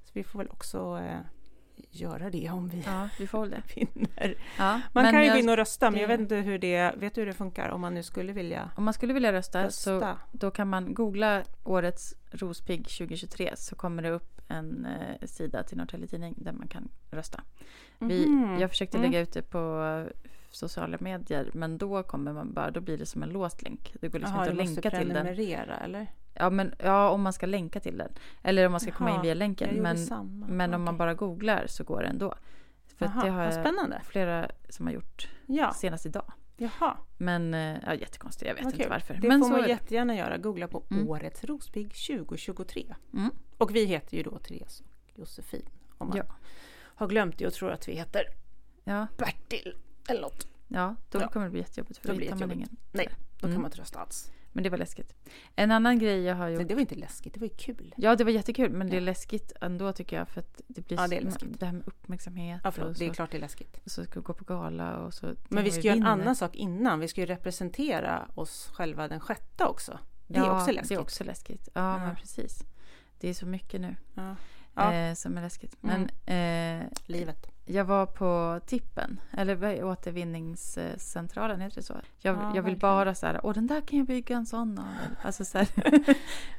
Så 0.04 0.10
vi 0.12 0.24
får 0.24 0.38
väl 0.38 0.48
också 0.48 0.98
eh, 0.98 1.20
göra 1.90 2.30
det 2.30 2.50
om 2.50 2.68
vi, 2.68 2.82
ja, 2.86 3.08
vi 3.18 3.26
får 3.26 3.46
det. 3.46 3.62
vinner. 3.74 4.34
Ja, 4.58 4.80
man 4.92 5.10
kan 5.12 5.24
ju 5.24 5.30
gå 5.30 5.36
in 5.36 5.48
och 5.48 5.56
rösta, 5.56 5.90
men 5.90 6.00
jag 6.00 6.08
vet 6.08 6.20
inte 6.20 6.36
hur 6.36 6.58
det, 6.58 6.94
vet 6.96 7.14
du 7.14 7.20
hur 7.20 7.26
det 7.26 7.32
funkar 7.32 7.68
om 7.68 7.80
man 7.80 7.94
nu 7.94 8.02
skulle 8.02 8.32
vilja 8.32 8.70
Om 8.76 8.84
man 8.84 8.94
skulle 8.94 9.12
vilja 9.14 9.32
rösta, 9.32 9.64
rösta. 9.64 10.00
så 10.00 10.16
då 10.32 10.50
kan 10.50 10.68
man 10.68 10.94
googla 10.94 11.42
årets 11.64 12.14
Rospigg 12.30 12.88
2023 12.88 13.52
så 13.56 13.74
kommer 13.74 14.02
det 14.02 14.10
upp 14.10 14.40
en 14.48 14.86
eh, 14.86 15.26
sida 15.26 15.62
till 15.62 15.76
Norrtelje 15.76 16.06
Tidning 16.06 16.34
där 16.36 16.52
man 16.52 16.68
kan 16.68 16.88
rösta. 17.10 17.42
Vi, 17.98 18.24
mm. 18.24 18.60
Jag 18.60 18.70
försökte 18.70 18.98
lägga 18.98 19.18
mm. 19.18 19.22
ut 19.22 19.32
det 19.32 19.42
på 19.42 20.04
sociala 20.50 20.96
medier 21.00 21.50
men 21.54 21.78
då 21.78 22.02
kommer 22.02 22.32
man 22.32 22.52
bara, 22.52 22.70
då 22.70 22.80
blir 22.80 22.98
det 22.98 23.06
som 23.06 23.22
en 23.22 23.28
låst 23.28 23.62
länk. 23.62 23.94
Det 24.00 24.08
går 24.08 24.18
liksom 24.18 24.36
Aha, 24.36 24.48
inte 24.48 24.62
att 24.62 24.68
länka 24.68 24.90
till 24.90 25.08
den. 25.08 25.26
eller? 25.26 26.06
Ja, 26.38 26.50
men, 26.50 26.74
ja, 26.78 27.10
om 27.10 27.22
man 27.22 27.32
ska 27.32 27.46
länka 27.46 27.80
till 27.80 27.98
den. 27.98 28.12
Eller 28.42 28.66
om 28.66 28.72
man 28.72 28.80
ska 28.80 28.90
Jaha, 28.90 28.96
komma 28.96 29.14
in 29.14 29.22
via 29.22 29.34
länken. 29.34 29.82
Men, 29.82 29.98
men 30.48 30.74
om 30.74 30.82
man 30.82 30.96
bara 30.96 31.14
googlar 31.14 31.66
så 31.66 31.84
går 31.84 32.02
det 32.02 32.08
ändå. 32.08 32.34
För 32.96 33.06
Jaha, 33.06 33.24
det 33.24 33.30
har 33.30 33.44
jag 33.44 33.54
spännande. 33.54 34.00
flera 34.04 34.50
som 34.68 34.86
har 34.86 34.92
gjort 34.94 35.28
ja. 35.46 35.72
senast 35.72 36.06
idag. 36.06 36.32
Jaha. 36.56 36.96
Men 37.16 37.54
eh, 37.54 37.76
ja, 37.86 37.94
jättekonstigt, 37.94 38.48
jag 38.48 38.54
vet 38.54 38.66
okay. 38.66 38.78
inte 38.78 38.88
varför. 38.88 39.14
Det 39.14 39.28
men 39.28 39.40
får 39.40 39.48
man 39.48 39.68
jättegärna 39.68 40.16
göra. 40.16 40.38
Googla 40.38 40.68
på 40.68 40.82
mm. 40.90 41.08
Årets 41.08 41.44
Rospigg 41.44 41.94
2023. 41.94 42.94
Mm. 43.12 43.30
Och 43.58 43.74
vi 43.74 43.84
heter 43.84 44.16
ju 44.16 44.22
då 44.22 44.38
Therese 44.38 44.80
och 44.80 45.18
Josefin. 45.18 45.68
Om 45.98 46.08
man 46.08 46.16
ja. 46.16 46.24
har 46.82 47.08
glömt 47.08 47.38
det 47.38 47.46
och 47.46 47.52
tror 47.52 47.70
att 47.70 47.88
vi 47.88 47.92
heter 47.92 48.22
ja. 48.84 49.06
Bertil 49.16 49.76
eller 50.08 50.20
något. 50.20 50.48
Ja, 50.68 50.96
då 51.10 51.20
ja. 51.20 51.28
kommer 51.28 51.46
det 51.46 51.50
bli 51.50 51.60
jättejobbigt. 51.60 51.98
För 51.98 52.08
då 52.08 52.14
blir 52.14 52.46
det 52.46 52.54
ingen. 52.54 52.76
Nej, 52.92 53.08
då 53.40 53.46
mm. 53.46 53.54
kan 53.54 53.62
man 53.62 53.68
inte 53.68 53.80
rösta 53.80 53.98
alls. 53.98 54.32
Men 54.56 54.62
det 54.62 54.70
var 54.70 54.78
läskigt. 54.78 55.14
En 55.56 55.70
annan 55.70 55.98
grej 55.98 56.22
jag 56.22 56.34
har 56.34 56.48
gjort... 56.48 56.58
Nej, 56.58 56.66
det 56.66 56.74
var 56.74 56.80
inte 56.80 56.94
läskigt, 56.94 57.34
det 57.34 57.40
var 57.40 57.46
ju 57.46 57.54
kul. 57.56 57.94
Ja, 57.96 58.16
det 58.16 58.24
var 58.24 58.30
jättekul. 58.30 58.70
Men 58.70 58.86
ja. 58.86 58.90
det 58.90 58.96
är 58.96 59.00
läskigt 59.00 59.52
ändå 59.60 59.92
tycker 59.92 60.16
jag. 60.16 60.28
För 60.28 60.40
att 60.40 60.60
det 60.66 60.86
blir 60.86 60.98
ja, 60.98 61.08
det, 61.08 61.16
är 61.16 61.20
läskigt. 61.20 61.60
det 61.60 61.66
här 61.66 61.72
med 61.72 61.88
uppmärksamhet. 61.88 62.60
Ja, 62.64 62.70
förlåt, 62.70 62.98
det 62.98 63.06
är 63.06 63.14
klart 63.14 63.30
det 63.30 63.36
är 63.36 63.40
läskigt. 63.40 63.80
Och 63.84 63.90
så 63.90 64.04
ska 64.04 64.20
vi 64.20 64.24
gå 64.24 64.34
på 64.34 64.44
gala 64.44 64.96
och 64.96 65.14
så... 65.14 65.34
Men 65.48 65.64
vi 65.64 65.70
ska 65.70 65.80
göra 65.80 65.96
en 65.96 66.06
annan 66.06 66.36
sak 66.36 66.56
innan. 66.56 67.00
Vi 67.00 67.08
ska 67.08 67.20
ju 67.20 67.26
representera 67.26 68.28
oss 68.34 68.70
själva 68.72 69.08
den 69.08 69.20
sjätte 69.20 69.64
också. 69.64 69.98
Det 70.26 70.38
är 70.38 70.44
ja, 70.44 70.60
också 70.60 70.72
läskigt. 70.72 70.88
det 70.88 70.94
är 70.94 71.00
också 71.00 71.24
läskigt. 71.24 71.68
Ja, 71.72 71.92
ja, 71.92 71.98
men 72.06 72.16
precis. 72.16 72.64
Det 73.20 73.28
är 73.28 73.34
så 73.34 73.46
mycket 73.46 73.80
nu 73.80 73.96
ja. 74.74 74.92
Eh, 74.92 75.14
som 75.14 75.38
är 75.38 75.42
läskigt. 75.42 75.76
Men... 75.80 76.10
Mm. 76.26 76.82
Eh, 76.82 76.88
Livet. 77.06 77.55
Jag 77.68 77.84
var 77.84 78.06
på 78.06 78.60
Tippen, 78.66 79.20
eller 79.32 79.84
återvinningscentralen, 79.84 81.60
heter 81.60 81.76
det 81.76 81.82
så? 81.82 82.00
Jag, 82.18 82.36
ja, 82.36 82.52
jag 82.56 82.62
vill 82.62 82.78
bara 82.78 83.14
så 83.14 83.26
här, 83.26 83.40
åh 83.42 83.54
den 83.54 83.66
där 83.66 83.80
kan 83.80 83.98
jag 83.98 84.06
bygga 84.06 84.36
en 84.36 84.46
sån 84.46 84.78
av. 84.78 84.84
Alltså 85.22 85.44
så 85.44 85.58
här. 85.58 85.68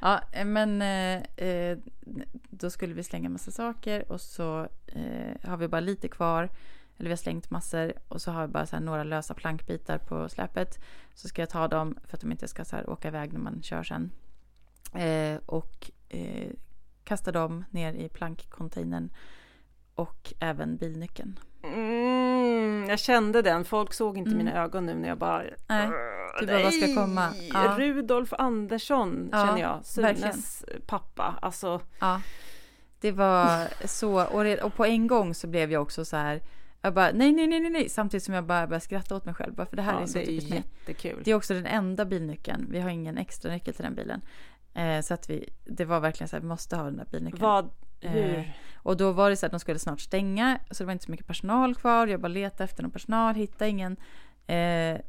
ja, 0.00 0.20
men 0.44 0.82
eh, 0.82 1.78
då 2.50 2.70
skulle 2.70 2.94
vi 2.94 3.02
slänga 3.02 3.28
massa 3.28 3.50
saker 3.50 4.12
och 4.12 4.20
så 4.20 4.68
eh, 4.86 5.48
har 5.48 5.56
vi 5.56 5.68
bara 5.68 5.80
lite 5.80 6.08
kvar. 6.08 6.50
Eller 6.98 7.08
vi 7.08 7.12
har 7.12 7.16
slängt 7.16 7.50
massor 7.50 7.92
och 8.08 8.22
så 8.22 8.30
har 8.30 8.46
vi 8.46 8.52
bara 8.52 8.66
så 8.66 8.80
några 8.80 9.04
lösa 9.04 9.34
plankbitar 9.34 9.98
på 9.98 10.28
släpet. 10.28 10.84
Så 11.14 11.28
ska 11.28 11.42
jag 11.42 11.50
ta 11.50 11.68
dem 11.68 11.98
för 12.04 12.16
att 12.16 12.20
de 12.20 12.32
inte 12.32 12.48
ska 12.48 12.64
så 12.64 12.82
åka 12.82 13.08
iväg 13.08 13.32
när 13.32 13.40
man 13.40 13.62
kör 13.62 13.82
sen. 13.82 14.10
Eh, 14.94 15.40
och 15.46 15.90
eh, 16.08 16.50
kasta 17.04 17.32
dem 17.32 17.64
ner 17.70 17.92
i 17.92 18.08
plankcontainern 18.08 19.10
och 19.98 20.34
även 20.40 20.76
bilnyckeln. 20.76 21.38
Mm, 21.62 22.86
jag 22.88 22.98
kände 22.98 23.42
den. 23.42 23.64
Folk 23.64 23.92
såg 23.92 24.18
inte 24.18 24.30
mm. 24.30 24.44
mina 24.44 24.62
ögon 24.64 24.86
nu 24.86 24.94
när 24.94 25.08
jag 25.08 25.18
bara... 25.18 25.42
Nej, 25.66 25.88
du 26.40 26.46
bara, 26.46 26.62
vad 26.62 26.74
ska 26.74 26.94
komma? 26.94 27.28
Ja. 27.52 27.74
Rudolf 27.78 28.32
Andersson 28.32 29.28
ja, 29.32 29.46
känner 29.46 29.60
jag, 29.60 29.84
Sunes 29.84 30.64
pappa. 30.86 31.38
Alltså... 31.42 31.80
Ja, 31.98 32.20
det 33.00 33.12
var 33.12 33.68
så. 33.86 34.24
Och, 34.24 34.44
det, 34.44 34.62
och 34.62 34.74
på 34.74 34.84
en 34.84 35.06
gång 35.06 35.34
så 35.34 35.46
blev 35.46 35.72
jag 35.72 35.82
också 35.82 36.04
så 36.04 36.16
här... 36.16 36.42
Jag 36.80 36.94
bara 36.94 37.10
nej, 37.12 37.32
nej, 37.32 37.46
nej, 37.46 37.70
nej, 37.70 37.88
samtidigt 37.88 38.24
som 38.24 38.34
jag 38.34 38.44
bara 38.44 38.66
började 38.66 38.84
skratta 38.84 39.16
åt 39.16 39.24
mig 39.24 39.34
själv. 39.34 39.54
Bara 39.54 39.66
för 39.66 39.76
det 39.76 39.82
här 39.82 39.94
ja, 39.94 40.02
är 40.02 40.06
så 40.06 40.18
det 40.18 40.30
är 40.30 40.54
jättekul. 40.54 41.14
Mig. 41.14 41.24
Det 41.24 41.30
är 41.30 41.34
också 41.34 41.54
den 41.54 41.66
enda 41.66 42.04
bilnyckeln. 42.04 42.66
Vi 42.70 42.80
har 42.80 42.90
ingen 42.90 43.18
extra 43.18 43.52
nyckel 43.52 43.74
till 43.74 43.84
den 43.84 43.94
bilen. 43.94 44.20
Eh, 44.74 45.00
så 45.00 45.14
att 45.14 45.30
vi, 45.30 45.48
det 45.64 45.84
var 45.84 46.00
verkligen 46.00 46.28
så 46.28 46.36
här, 46.36 46.40
vi 46.40 46.48
måste 46.48 46.76
ha 46.76 46.84
den 46.84 46.96
där 46.96 47.06
bilnyckeln. 47.10 47.42
Vad? 47.42 47.70
Eh, 48.00 48.44
och 48.76 48.96
då 48.96 49.12
var 49.12 49.30
det 49.30 49.36
så 49.36 49.46
att 49.46 49.52
de 49.52 49.60
skulle 49.60 49.78
snart 49.78 50.00
stänga, 50.00 50.58
så 50.70 50.82
det 50.82 50.86
var 50.86 50.92
inte 50.92 51.04
så 51.04 51.10
mycket 51.10 51.26
personal 51.26 51.74
kvar. 51.74 52.06
Jag 52.06 52.20
bara 52.20 52.28
letade 52.28 52.64
efter 52.64 52.82
någon 52.82 52.92
personal, 52.92 53.34
hittade 53.34 53.70
ingen. 53.70 53.96
Eh, 54.46 55.00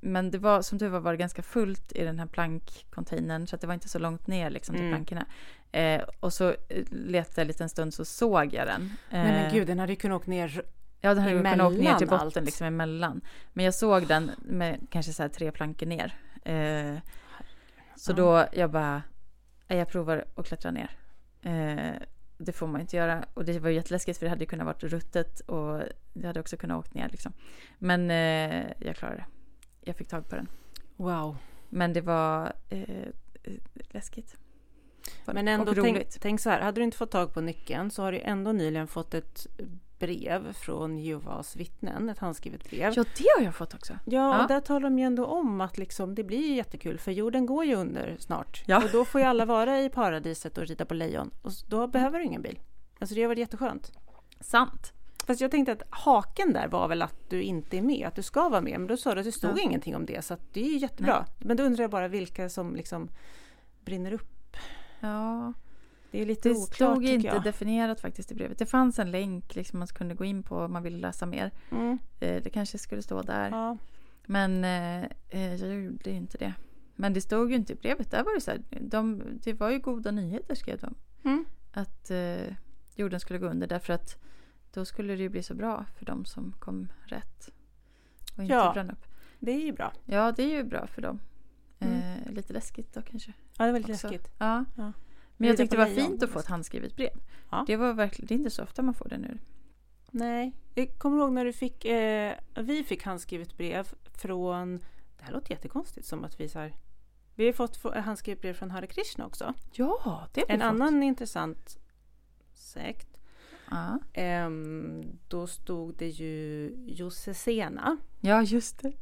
men 0.00 0.30
det 0.30 0.38
var 0.38 0.62
som 0.62 0.78
tur 0.78 0.88
var, 0.88 1.00
var 1.00 1.12
det 1.12 1.18
ganska 1.18 1.42
fullt 1.42 1.92
i 1.92 2.04
den 2.04 2.18
här 2.18 2.26
plankcontainern 2.26 3.46
så 3.46 3.54
att 3.54 3.60
det 3.60 3.66
var 3.66 3.74
inte 3.74 3.88
så 3.88 3.98
långt 3.98 4.26
ner 4.26 4.50
liksom, 4.50 4.74
till 4.74 4.84
mm. 4.84 4.94
plankorna. 4.94 5.26
Eh, 5.72 6.02
och 6.20 6.32
så 6.32 6.48
eh, 6.48 6.84
letade 6.90 7.32
jag 7.34 7.42
en 7.42 7.46
liten 7.46 7.68
stund 7.68 7.94
så 7.94 8.04
såg 8.04 8.54
jag 8.54 8.66
den. 8.66 8.82
Eh, 8.82 9.22
Nej 9.22 9.32
men 9.32 9.52
gud, 9.52 9.66
den 9.66 9.78
hade 9.78 9.92
ju 9.92 9.96
kunnat 9.96 10.22
åka 10.22 10.30
ner 10.30 10.62
Ja, 11.00 11.14
den 11.14 11.22
hade 11.22 11.36
kunnat 11.36 11.72
åka 11.72 11.82
ner 11.82 11.94
till 11.94 12.08
botten 12.08 12.26
allt. 12.26 12.44
liksom 12.44 12.66
emellan. 12.66 13.20
Men 13.52 13.64
jag 13.64 13.74
såg 13.74 14.06
den 14.06 14.30
med 14.38 14.86
kanske 14.90 15.12
så 15.12 15.28
tre 15.28 15.50
plankor 15.50 15.86
ner. 15.86 16.14
Eh, 16.44 16.98
så 17.96 18.12
då 18.12 18.46
jag 18.52 18.70
bara, 18.70 19.02
jag 19.66 19.88
provar 19.88 20.24
att 20.36 20.46
klättra 20.46 20.70
ner. 20.70 20.90
Det 22.38 22.52
får 22.52 22.66
man 22.66 22.80
inte 22.80 22.96
göra. 22.96 23.24
Och 23.34 23.44
det 23.44 23.58
var 23.58 23.70
jätteläskigt 23.70 24.18
för 24.18 24.26
det 24.26 24.30
hade 24.30 24.46
kunnat 24.46 24.66
varit 24.66 24.82
ruttet 24.82 25.40
och 25.40 25.82
det 26.12 26.26
hade 26.26 26.40
också 26.40 26.56
kunnat 26.56 26.78
åkt 26.78 26.94
ner 26.94 27.08
liksom. 27.08 27.32
Men 27.78 28.10
eh, 28.10 28.66
jag 28.78 28.96
klarade 28.96 29.16
det. 29.16 29.26
Jag 29.80 29.96
fick 29.96 30.08
tag 30.08 30.28
på 30.28 30.36
den. 30.36 30.48
Wow. 30.96 31.36
Men 31.68 31.92
det 31.92 32.00
var 32.00 32.52
eh, 32.68 33.08
läskigt. 33.90 34.36
Men 35.24 35.48
ändå, 35.48 35.74
tänk, 35.74 36.08
tänk, 36.20 36.40
så 36.40 36.50
här, 36.50 36.60
hade 36.60 36.80
du 36.80 36.84
inte 36.84 36.96
fått 36.96 37.10
tag 37.10 37.34
på 37.34 37.40
nyckeln 37.40 37.90
så 37.90 38.02
har 38.02 38.12
du 38.12 38.20
ändå 38.20 38.52
nyligen 38.52 38.86
fått 38.86 39.14
ett 39.14 39.46
brev 39.98 40.52
från 40.52 40.98
Jehovas 40.98 41.56
vittnen, 41.56 42.08
ett 42.08 42.18
handskrivet 42.18 42.70
brev. 42.70 42.92
Ja, 42.96 43.04
det 43.18 43.24
har 43.36 43.44
jag 43.44 43.54
fått 43.54 43.74
också. 43.74 43.92
Ja, 43.92 44.36
ja. 44.36 44.42
och 44.42 44.48
där 44.48 44.60
talar 44.60 44.80
de 44.80 44.98
ju 44.98 45.04
ändå 45.04 45.24
om 45.24 45.60
att 45.60 45.78
liksom, 45.78 46.14
det 46.14 46.24
blir 46.24 46.54
jättekul 46.54 46.98
för 46.98 47.12
jorden 47.12 47.46
går 47.46 47.64
ju 47.64 47.74
under 47.74 48.16
snart. 48.18 48.62
Ja. 48.66 48.84
Och 48.84 48.90
då 48.92 49.04
får 49.04 49.20
ju 49.20 49.26
alla 49.26 49.44
vara 49.56 49.80
i 49.80 49.90
paradiset 49.90 50.58
och 50.58 50.66
rida 50.66 50.84
på 50.84 50.94
lejon 50.94 51.30
och 51.42 51.50
då 51.68 51.86
behöver 51.86 52.18
du 52.18 52.24
ingen 52.24 52.42
bil. 52.42 52.58
Alltså 52.98 53.14
det 53.14 53.22
har 53.22 53.28
varit 53.28 53.38
jätteskönt. 53.38 53.92
Sant. 54.40 54.92
Fast 55.26 55.40
jag 55.40 55.50
tänkte 55.50 55.72
att 55.72 55.82
haken 55.90 56.52
där 56.52 56.68
var 56.68 56.88
väl 56.88 57.02
att 57.02 57.30
du 57.30 57.42
inte 57.42 57.76
är 57.76 57.82
med, 57.82 58.06
att 58.08 58.14
du 58.14 58.22
ska 58.22 58.48
vara 58.48 58.60
med. 58.60 58.80
Men 58.80 58.86
då 58.86 58.96
sa 58.96 59.14
du 59.14 59.20
att 59.20 59.26
det 59.26 59.32
stod 59.32 59.58
ja. 59.58 59.62
ingenting 59.62 59.96
om 59.96 60.06
det, 60.06 60.24
så 60.24 60.36
det 60.52 60.60
är 60.60 60.70
ju 60.70 60.78
jättebra. 60.78 61.18
Nej. 61.18 61.34
Men 61.38 61.56
då 61.56 61.62
undrar 61.62 61.84
jag 61.84 61.90
bara 61.90 62.08
vilka 62.08 62.48
som 62.48 62.76
liksom 62.76 63.08
brinner 63.84 64.12
upp. 64.12 64.56
Ja, 65.00 65.52
det 66.16 66.22
är 66.22 66.26
lite 66.26 66.48
det 66.48 66.54
oklart 66.54 66.74
stod 66.74 67.04
inte 67.04 67.26
jag. 67.26 67.42
definierat 67.42 68.00
faktiskt 68.00 68.32
i 68.32 68.34
brevet. 68.34 68.58
Det 68.58 68.66
fanns 68.66 68.98
en 68.98 69.10
länk 69.10 69.54
liksom 69.54 69.78
man 69.78 69.88
kunde 69.88 70.14
gå 70.14 70.24
in 70.24 70.42
på 70.42 70.58
om 70.58 70.72
man 70.72 70.82
ville 70.82 70.98
läsa 70.98 71.26
mer. 71.26 71.50
Mm. 71.70 71.98
Eh, 72.20 72.42
det 72.42 72.50
kanske 72.50 72.78
skulle 72.78 73.02
stå 73.02 73.22
där. 73.22 73.50
Ja. 73.50 73.76
Men 74.26 74.64
eh, 74.64 75.04
eh, 75.28 75.54
jag 75.54 75.82
gjorde 75.82 76.10
inte 76.10 76.38
det. 76.38 76.54
Men 76.94 77.12
det 77.12 77.20
stod 77.20 77.50
ju 77.50 77.56
inte 77.56 77.72
i 77.72 77.76
brevet. 77.76 78.10
Där 78.10 78.24
var 78.24 78.34
det 78.34 78.40
så 78.40 78.50
här, 78.50 78.60
de, 78.80 79.22
det 79.42 79.52
var 79.52 79.70
ju 79.70 79.78
goda 79.78 80.10
nyheter 80.10 80.54
skrev 80.54 80.78
de. 80.78 80.94
Mm. 81.24 81.44
Att 81.72 82.10
eh, 82.10 82.54
jorden 82.94 83.20
skulle 83.20 83.38
gå 83.38 83.46
under 83.46 83.66
därför 83.66 83.92
att 83.92 84.22
då 84.72 84.84
skulle 84.84 85.16
det 85.16 85.22
ju 85.22 85.28
bli 85.28 85.42
så 85.42 85.54
bra 85.54 85.84
för 85.98 86.04
de 86.04 86.24
som 86.24 86.52
kom 86.58 86.88
rätt. 87.04 87.50
Och 88.36 88.42
inte 88.42 88.54
ja, 88.54 88.70
brann 88.74 88.90
upp. 88.90 89.06
det 89.38 89.52
är 89.52 89.64
ju 89.64 89.72
bra. 89.72 89.92
Ja, 90.04 90.32
det 90.32 90.42
är 90.42 90.56
ju 90.56 90.64
bra 90.64 90.86
för 90.86 91.02
dem. 91.02 91.20
Mm. 91.78 91.94
Eh, 91.94 92.32
lite 92.32 92.52
läskigt 92.52 92.94
då 92.94 93.02
kanske. 93.02 93.32
Ja, 93.58 93.66
det 93.66 93.72
var 93.72 93.78
lite 93.78 93.92
också. 93.92 94.08
läskigt. 94.08 94.34
Ja. 94.38 94.64
Ja. 94.76 94.92
Men 95.36 95.48
jag 95.48 95.56
tyckte 95.56 95.76
det 95.76 95.84
var 95.84 95.90
fint 95.94 96.22
att 96.22 96.30
få 96.30 96.38
ett 96.38 96.46
handskrivet 96.46 96.96
brev. 96.96 97.10
Ja. 97.50 97.64
Det 97.66 97.76
var 97.76 97.92
verkligen, 97.92 98.26
det 98.26 98.34
är 98.34 98.36
inte 98.36 98.50
så 98.50 98.62
ofta 98.62 98.82
man 98.82 98.94
får 98.94 99.08
det 99.08 99.18
nu. 99.18 99.38
Nej, 100.10 100.52
jag 100.74 100.98
kommer 100.98 101.18
ihåg 101.18 101.32
när 101.32 101.44
du 101.44 101.52
fick, 101.52 101.84
eh, 101.84 102.34
vi 102.54 102.84
fick 102.84 103.02
handskrivet 103.02 103.56
brev 103.56 103.88
från, 104.14 104.76
det 105.18 105.24
här 105.24 105.32
låter 105.32 105.50
jättekonstigt 105.50 106.06
som 106.06 106.24
att 106.24 106.40
vi 106.40 106.48
så 106.48 106.58
här, 106.58 106.74
vi 107.34 107.46
har 107.46 107.52
fått 107.52 107.76
få- 107.76 107.98
handskrivet 108.00 108.40
brev 108.40 108.54
från 108.54 108.70
Hare 108.70 108.86
Krishna 108.86 109.26
också. 109.26 109.54
Ja, 109.72 110.26
det 110.32 110.40
har 110.40 110.46
vi 110.46 110.52
En 110.54 110.60
fått. 110.60 110.66
annan 110.66 111.02
intressant 111.02 111.78
sekt, 112.54 113.08
Ja. 113.70 113.98
ehm, 114.12 115.04
då 115.28 115.46
stod 115.46 115.94
det 115.96 116.08
ju 116.08 116.72
Josefina. 116.86 117.96
ja, 118.20 118.42
just 118.42 118.82
det. 118.82 118.92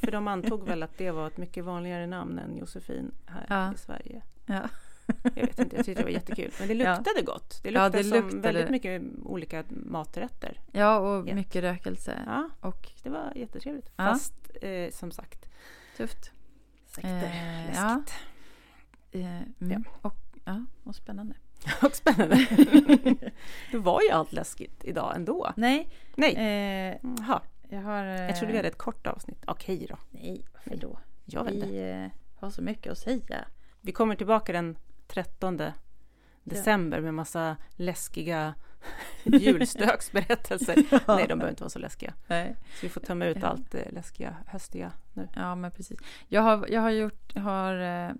För 0.00 0.10
de 0.10 0.28
antog 0.28 0.64
väl 0.64 0.82
att 0.82 0.98
det 0.98 1.10
var 1.10 1.26
ett 1.26 1.36
mycket 1.36 1.64
vanligare 1.64 2.06
namn 2.06 2.38
än 2.38 2.56
Josefin 2.56 3.12
här 3.26 3.46
Ja. 3.48 3.74
i 3.74 3.78
Sverige. 3.78 4.22
Ja. 4.46 4.68
Jag 5.34 5.46
vet 5.46 5.58
inte, 5.58 5.76
jag 5.76 5.84
tyckte 5.84 6.00
det 6.02 6.04
var 6.04 6.10
jättekul. 6.12 6.50
Men 6.58 6.68
det 6.68 6.74
Ja. 6.74 6.96
luktade 6.96 7.22
gott. 7.22 7.60
Det 7.62 7.70
Ja, 7.70 7.84
luktade 7.84 7.98
det 8.02 8.08
som 8.08 8.16
luktade- 8.18 8.40
väldigt 8.42 8.70
mycket 8.70 9.02
olika 9.22 9.64
maträtter. 9.68 10.60
ja, 10.72 10.98
och 10.98 11.28
Ja. 11.28 11.34
mycket 11.34 11.62
rökelse. 11.62 12.22
Ja, 12.26 12.48
Och 12.60 12.88
det 13.02 13.10
var 13.10 13.32
jättetrevligt. 13.36 13.90
Ja. 13.96 14.04
Fast 14.04 14.34
eh, 14.62 14.90
som 14.90 15.10
sagt, 15.10 15.46
tufft. 15.96 16.32
sekter, 16.86 17.24
Eh, 17.24 17.66
läskigt. 17.66 18.14
Eh, 19.12 19.36
mm. 19.36 19.50
Ja. 19.58 19.80
Och, 20.02 20.16
ja, 20.44 20.64
och 20.84 20.94
spännande. 20.96 21.34
Och 21.82 21.94
spännande. 21.94 22.36
det 23.70 23.78
var 23.78 24.00
ju 24.02 24.10
allt 24.10 24.32
läskigt 24.32 24.84
idag 24.84 25.16
ändå. 25.16 25.52
Nej, 25.56 25.88
Nej, 26.14 26.34
eh, 26.36 26.96
jag 27.68 27.80
har... 27.82 28.04
Eh, 28.04 28.10
jag 28.26 28.36
trodde 28.36 28.52
vi 28.52 28.56
hade 28.58 28.68
ett 28.68 28.78
kort 28.78 29.06
avsnitt. 29.06 29.42
Okej 29.46 29.86
då. 29.88 29.96
Nej, 30.10 30.44
varför 30.54 30.76
då? 30.76 30.98
Jag 31.24 31.44
vet 31.44 31.54
inte. 31.54 31.66
Vi 31.66 31.90
eh, 31.90 32.06
har 32.40 32.50
så 32.50 32.62
mycket 32.62 32.92
att 32.92 32.98
säga. 32.98 33.44
Vi 33.80 33.92
kommer 33.92 34.14
tillbaka 34.14 34.52
den 34.52 34.76
13 35.10 35.60
december 36.44 37.00
med 37.00 37.14
massa 37.14 37.56
läskiga 37.76 38.54
julstöksberättelser. 39.24 40.74
Nej, 41.08 41.26
de 41.28 41.38
behöver 41.38 41.48
inte 41.50 41.62
vara 41.62 41.70
så 41.70 41.78
läskiga. 41.78 42.14
Nej. 42.26 42.56
Så 42.74 42.78
vi 42.82 42.88
får 42.88 43.00
tömma 43.00 43.26
ut 43.26 43.36
Ja. 43.40 43.46
allt 43.46 43.70
det 43.70 43.90
läskiga 43.90 44.36
höstiga 44.46 44.92
nu. 45.12 45.28
Ja, 45.34 45.54
men 45.54 45.70
precis. 45.70 45.98
Jag 46.28 46.42
har, 46.42 46.66
jag 46.68 46.80
har 46.80 46.90
gjort... 46.90 47.36
Har, 47.36 47.74
eh, 48.08 48.10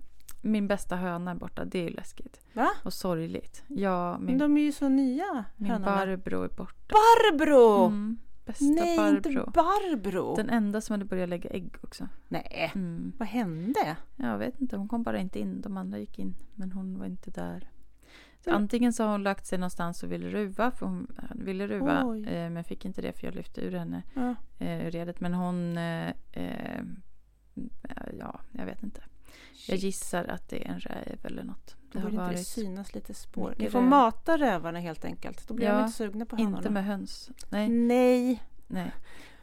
min 0.43 0.67
bästa 0.67 0.95
höna 0.95 1.31
är 1.31 1.35
borta. 1.35 1.65
Det 1.65 1.79
är 1.79 1.83
ju 1.83 1.89
läskigt. 1.89 2.39
Va? 2.53 2.69
Och 2.83 2.93
sorgligt. 2.93 3.63
Ja, 3.67 4.13
Men 4.17 4.25
min, 4.25 4.37
de 4.37 4.57
är 4.57 4.61
ju 4.61 4.71
så 4.71 4.89
nya, 4.89 5.45
min 5.55 5.71
hönorna. 5.71 5.95
Barbro 6.05 6.43
är 6.43 6.49
borta. 6.49 6.95
Barbro! 6.95 7.85
Mm, 7.85 8.17
bästa 8.45 8.65
Nej, 8.65 8.97
Barbro. 8.97 9.17
inte 9.17 9.51
Barbro! 9.53 10.35
Den 10.35 10.49
enda 10.49 10.81
som 10.81 10.93
hade 10.93 11.05
börjat 11.05 11.29
lägga 11.29 11.49
ägg 11.49 11.75
också. 11.81 12.07
Nej, 12.27 12.71
Mm. 12.75 13.11
vad 13.17 13.27
hände? 13.27 13.97
Jag 14.15 14.37
vet 14.37 14.61
inte, 14.61 14.77
hon 14.77 14.87
kom 14.87 15.03
bara 15.03 15.19
inte 15.19 15.39
in. 15.39 15.61
De 15.61 15.77
andra 15.77 15.99
gick 15.99 16.19
in, 16.19 16.35
men 16.55 16.71
hon 16.71 16.99
var 16.99 17.05
inte 17.05 17.31
där. 17.31 17.69
Så 18.43 18.51
antingen 18.51 18.93
så 18.93 19.03
har 19.03 19.11
hon 19.11 19.23
lagt 19.23 19.45
sig 19.45 19.57
någonstans 19.57 20.03
och 20.03 20.11
ville 20.11 20.29
ruva, 20.29 20.71
för 20.71 20.85
hon 20.85 21.07
eh, 21.17 21.23
ville 21.45 21.67
ruva, 21.67 22.05
Oj. 22.05 22.25
eh, 22.27 22.49
men 22.49 22.63
fick 22.63 22.85
inte 22.85 23.01
det 23.01 23.13
för 23.13 23.27
jag 23.27 23.35
lyfte 23.35 23.61
ur 23.61 23.71
henne 23.71 24.03
Ja. 24.13 24.35
eh, 24.59 24.87
ur 24.87 24.91
redet. 24.91 25.19
Men 25.19 25.33
hon, 25.33 25.77
eh, 25.77 26.09
eh, 26.31 26.83
ja, 28.19 28.39
jag 28.51 28.65
vet 28.65 28.83
inte. 28.83 29.01
Jag 29.67 29.77
gissar 29.77 30.23
att 30.25 30.49
det 30.49 30.67
är 30.67 30.71
en 30.71 30.79
räv 30.79 31.19
eller 31.23 31.43
något. 31.43 31.75
Det 31.91 31.99
har 31.99 32.09
inte 32.09 32.21
det 32.21 32.27
varit 32.27 32.47
synas 32.47 32.93
lite 32.95 33.13
spår? 33.13 33.55
Ni 33.57 33.69
får 33.69 33.81
mata 33.81 34.37
rävarna 34.37 34.79
helt 34.79 35.05
enkelt. 35.05 35.47
Då 35.47 35.53
blir 35.53 35.67
Ja, 35.67 35.73
de 35.73 35.81
inte 35.83 35.93
sugna 35.97 36.25
på 36.25 36.35
hönorna. 36.35 36.57
inte 36.57 36.69
med 36.69 36.85
höns. 36.85 37.29
Nej, 37.49 37.69
Nej, 37.69 38.43
nej. 38.67 38.91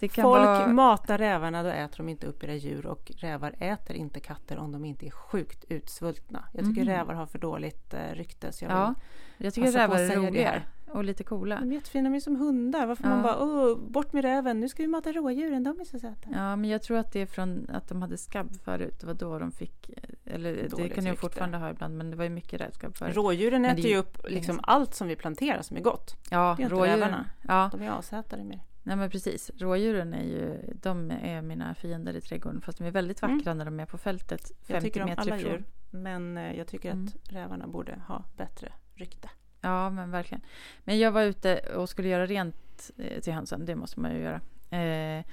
Det 0.00 0.08
folk 0.08 0.24
vara... 0.46 0.66
matar 0.66 1.18
rävarna 1.18 1.62
då 1.62 1.68
äter 1.68 1.96
de 1.96 2.08
inte 2.08 2.26
upp 2.26 2.44
era 2.44 2.54
djur 2.54 2.86
och 2.86 3.12
rävar 3.16 3.54
äter 3.58 3.96
inte 3.96 4.20
katter 4.20 4.58
om 4.58 4.72
de 4.72 4.84
inte 4.84 5.06
är 5.06 5.10
sjukt 5.10 5.64
utsvultna. 5.68 6.44
Jag 6.52 6.64
tycker 6.66 6.80
Mhm. 6.82 6.90
rävar 6.90 7.14
har 7.14 7.26
för 7.26 7.38
dåligt 7.38 7.94
eh, 7.94 8.14
rykte 8.14 8.52
så 8.52 8.64
jag 8.64 8.72
Ja, 8.72 8.94
jag 9.36 9.54
tycker 9.54 9.72
rävar 9.72 9.98
är 9.98 10.08
det 10.08 10.16
roliga 10.16 10.62
och 10.90 11.04
lite 11.04 11.24
coola. 11.24 11.60
De 11.60 11.70
är 11.70 11.74
jättefina, 11.74 12.10
de 12.10 12.16
är 12.16 12.20
som 12.20 12.36
hundar. 12.36 12.86
Varför 12.86 13.04
Ja. 13.04 13.10
man 13.10 13.22
bara 13.22 13.42
Åh, 13.42 13.78
bort 13.78 14.12
med 14.12 14.24
räven, 14.24 14.60
nu 14.60 14.68
ska 14.68 14.82
vi 14.82 14.86
mata 14.88 15.12
rådjuren, 15.12 15.62
de 15.64 15.80
är 15.80 15.84
så 15.84 15.98
söta. 15.98 16.28
Ja, 16.32 16.56
men 16.56 16.70
jag 16.70 16.82
tror 16.82 16.98
att 16.98 17.12
det 17.12 17.20
är 17.20 17.26
från 17.26 17.70
att 17.70 17.88
de 17.88 18.02
hade 18.02 18.16
skabb 18.18 18.54
förut. 18.64 18.94
Det 19.00 19.06
var 19.06 19.14
då 19.14 19.38
de 19.38 19.52
fick... 19.52 19.90
Eller 20.24 20.54
det 20.56 20.68
Dåligt 20.68 20.94
kan 20.94 21.06
jag 21.06 21.18
fortfarande 21.18 21.58
ha 21.58 21.70
ibland, 21.70 21.96
men 21.96 22.10
det 22.10 22.16
var 22.16 22.24
ju 22.24 22.30
mycket 22.30 22.60
rävskabb 22.60 22.96
förut. 22.96 23.16
Rådjuren 23.16 23.62
Men 23.62 23.76
det 23.76 23.80
äter 23.80 23.90
ju 23.90 23.96
upp 23.96 24.18
liksom 24.28 24.60
allt 24.62 24.94
som 24.94 25.08
vi 25.08 25.16
planterar 25.16 25.62
som 25.62 25.76
är 25.76 25.80
gott. 25.80 26.16
Ja, 26.30 26.54
det 26.58 26.62
är 26.64 26.68
rådjuren. 26.68 26.98
rävarna. 27.00 27.26
Ja, 27.48 27.70
De 27.72 27.82
är 27.82 27.90
asätare 27.98 28.44
mer. 28.44 28.60
Nej 28.88 28.96
men 28.96 29.10
precis. 29.10 29.50
Rådjuren 29.58 30.14
är 30.14 30.22
ju... 30.24 30.74
De 30.82 31.10
är 31.10 31.42
mina 31.42 31.74
fiender 31.74 32.16
i 32.16 32.20
trädgården. 32.20 32.60
Fast 32.60 32.78
de 32.78 32.84
är 32.84 32.90
väldigt 32.90 33.22
Mm. 33.22 33.36
vackra 33.38 33.54
när 33.54 33.64
de 33.64 33.80
är 33.80 33.86
på 33.86 33.98
fältet. 33.98 34.40
50 34.48 34.72
Jag 34.72 34.82
tycker 34.82 35.02
om 35.02 35.08
meter 35.08 35.22
alla 35.22 35.36
ifrån. 35.36 35.50
djur. 35.52 35.64
Men 35.90 36.38
eh, 36.38 36.56
jag 36.58 36.66
tycker 36.66 36.90
Mm. 36.90 37.06
att 37.06 37.32
rävarna 37.32 37.66
borde 37.66 38.00
ha 38.08 38.24
bättre 38.36 38.72
rykte. 38.94 39.30
Ja, 39.60 39.90
men 39.90 40.10
verkligen. 40.10 40.42
Men 40.84 40.98
jag 40.98 41.10
var 41.12 41.22
ute 41.22 41.58
och 41.76 41.88
skulle 41.88 42.08
göra 42.08 42.26
rent 42.26 42.90
eh, 42.98 43.20
till 43.20 43.32
hönsen. 43.32 43.64
Det 43.64 43.76
måste 43.76 44.00
man 44.00 44.12
ju 44.14 44.20
göra. 44.20 44.40
Eh, 44.78 45.24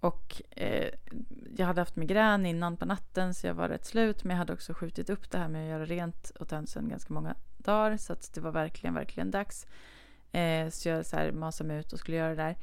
och 0.00 0.42
eh, 0.50 0.88
jag 1.56 1.66
hade 1.66 1.80
haft 1.80 1.96
migrän 1.96 2.46
innan 2.46 2.76
på 2.76 2.84
natten 2.86 3.34
så 3.34 3.46
jag 3.46 3.54
var 3.54 3.68
rätt 3.68 3.84
slut. 3.84 4.24
Men 4.24 4.30
jag 4.34 4.38
hade 4.38 4.52
också 4.52 4.74
skjutit 4.74 5.10
upp 5.10 5.30
det 5.30 5.38
här 5.38 5.48
med 5.48 5.62
att 5.62 5.68
göra 5.70 5.84
rent 5.84 6.32
åt 6.40 6.50
hönsen 6.50 6.88
ganska 6.88 7.14
många 7.14 7.34
dagar. 7.58 7.96
Så 7.96 8.12
att 8.12 8.34
det 8.34 8.40
var 8.40 8.50
verkligen, 8.52 8.94
verkligen 8.94 9.30
dags. 9.30 9.66
Eh, 10.32 10.68
så 10.70 10.88
jag 10.88 11.06
så 11.06 11.16
här 11.16 11.32
masade 11.32 11.68
mig 11.68 11.78
ut 11.80 11.92
och 11.92 11.98
skulle 11.98 12.16
göra 12.16 12.28
det 12.34 12.42
där. 12.42 12.56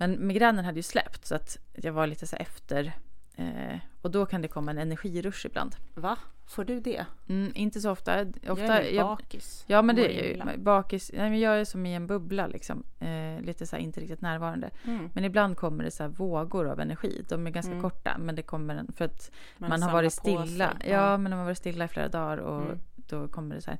Men 0.00 0.26
migränen 0.26 0.64
hade 0.64 0.78
ju 0.78 0.82
släppt 0.82 1.26
så 1.26 1.34
att 1.34 1.58
jag 1.74 1.92
var 1.92 2.06
lite 2.06 2.26
så 2.26 2.36
efter. 2.36 2.92
Eh, 3.36 3.78
och 4.02 4.10
då 4.10 4.26
kan 4.26 4.42
det 4.42 4.48
komma 4.48 4.70
en 4.70 4.78
energirush 4.78 5.46
ibland. 5.46 5.76
Va? 5.94 6.16
Får 6.46 6.64
du 6.64 6.80
det? 6.80 7.06
Mm, 7.28 7.52
inte 7.54 7.80
så 7.80 7.90
ofta. 7.90 8.18
jag 8.18 8.28
ofta 8.52 8.64
är 8.78 8.82
mer 8.82 8.90
jag, 8.90 9.06
bakis. 9.06 9.64
Ja 9.66 9.82
men 9.82 9.96
det 9.96 10.20
är 10.20 10.52
ju 10.54 10.58
bakis. 10.58 11.10
Nej, 11.14 11.30
men 11.30 11.40
jag 11.40 11.60
är 11.60 11.64
som 11.64 11.86
i 11.86 11.94
en 11.94 12.06
bubbla 12.06 12.46
liksom. 12.46 12.82
Eh, 13.00 13.40
lite 13.40 13.66
så 13.66 13.76
här 13.76 13.82
inte 13.82 14.00
riktigt 14.00 14.20
närvarande. 14.20 14.70
Mm. 14.84 15.10
Men 15.14 15.24
ibland 15.24 15.56
kommer 15.56 15.84
det 15.84 15.90
så 15.90 16.02
här 16.02 16.10
vågor 16.10 16.68
av 16.68 16.80
energi. 16.80 17.24
De 17.28 17.46
är 17.46 17.50
ganska 17.50 17.72
Mm. 17.72 17.82
korta 17.82 18.16
men 18.18 18.34
det 18.34 18.42
kommer 18.42 18.76
en, 18.76 18.92
för 18.92 19.04
att 19.04 19.30
man, 19.58 19.70
har 19.70 19.78
samlar 19.78 19.92
varit 19.92 20.12
stilla. 20.12 20.72
sig. 20.80 20.90
Ja, 20.90 21.10
men 21.16 21.22
man 21.30 21.38
har 21.38 21.44
varit 21.44 21.58
stilla 21.58 21.84
i 21.84 21.88
flera 21.88 22.08
dagar 22.08 22.36
och 22.38 22.62
Mm. 22.62 22.78
då 22.96 23.28
kommer 23.28 23.54
det 23.54 23.60
så 23.60 23.70
här. 23.70 23.78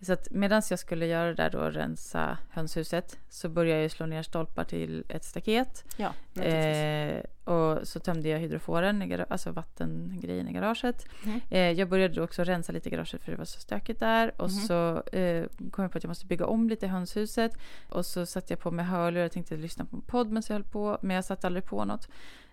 Så 0.00 0.12
att 0.12 0.30
medan 0.30 0.62
jag 0.70 0.78
skulle 0.78 1.06
göra 1.06 1.26
det 1.28 1.34
där 1.34 1.50
då, 1.50 1.58
rensa 1.60 2.38
hönshuset, 2.50 3.18
så 3.28 3.48
började 3.48 3.82
jag 3.82 3.90
slå 3.90 4.06
ner 4.06 4.22
stolpar 4.22 4.64
till 4.64 5.04
ett 5.08 5.24
staket. 5.24 5.84
Ja. 5.96 6.42
Eh, 6.42 7.22
och 7.44 7.88
så 7.88 8.00
tömde 8.00 8.28
jag 8.28 8.38
hydroforen, 8.38 9.24
alltså 9.28 9.50
vattengrejen 9.50 10.48
i 10.48 10.52
garaget. 10.52 11.04
Mm. 11.24 11.40
Eh, 11.50 11.70
jag 11.72 11.88
började 11.88 12.22
också 12.22 12.44
rensa 12.44 12.72
lite 12.72 12.88
i 12.88 12.92
garaget 12.92 13.22
för 13.24 13.32
det 13.32 13.38
var 13.38 13.44
så 13.44 13.60
stökigt 13.60 14.00
där. 14.00 14.32
Och 14.42 14.50
Mhm. 14.50 14.60
så 14.60 15.02
eh, 15.02 15.44
kom 15.70 15.82
jag 15.82 15.92
på 15.92 15.98
att 15.98 16.04
jag 16.04 16.08
måste 16.08 16.26
bygga 16.26 16.46
om 16.46 16.68
lite 16.68 16.86
i 16.86 16.88
hönshuset. 16.88 17.52
Och 17.88 18.06
så 18.06 18.26
satte 18.26 18.52
jag 18.52 18.60
på 18.60 18.70
mig 18.70 18.84
hörlurar 18.84 19.24
och 19.26 19.32
tänkte 19.32 19.56
lyssna 19.56 19.84
på 19.84 19.96
en 19.96 20.02
podd 20.02 20.26
medan 20.28 20.42
jag 20.48 20.54
höll 20.54 20.64
på. 20.64 20.98
Men 21.02 21.16
jag 21.16 21.24
satte 21.24 21.46
aldrig 21.46 21.64
på 21.64 21.84
något. 21.84 22.08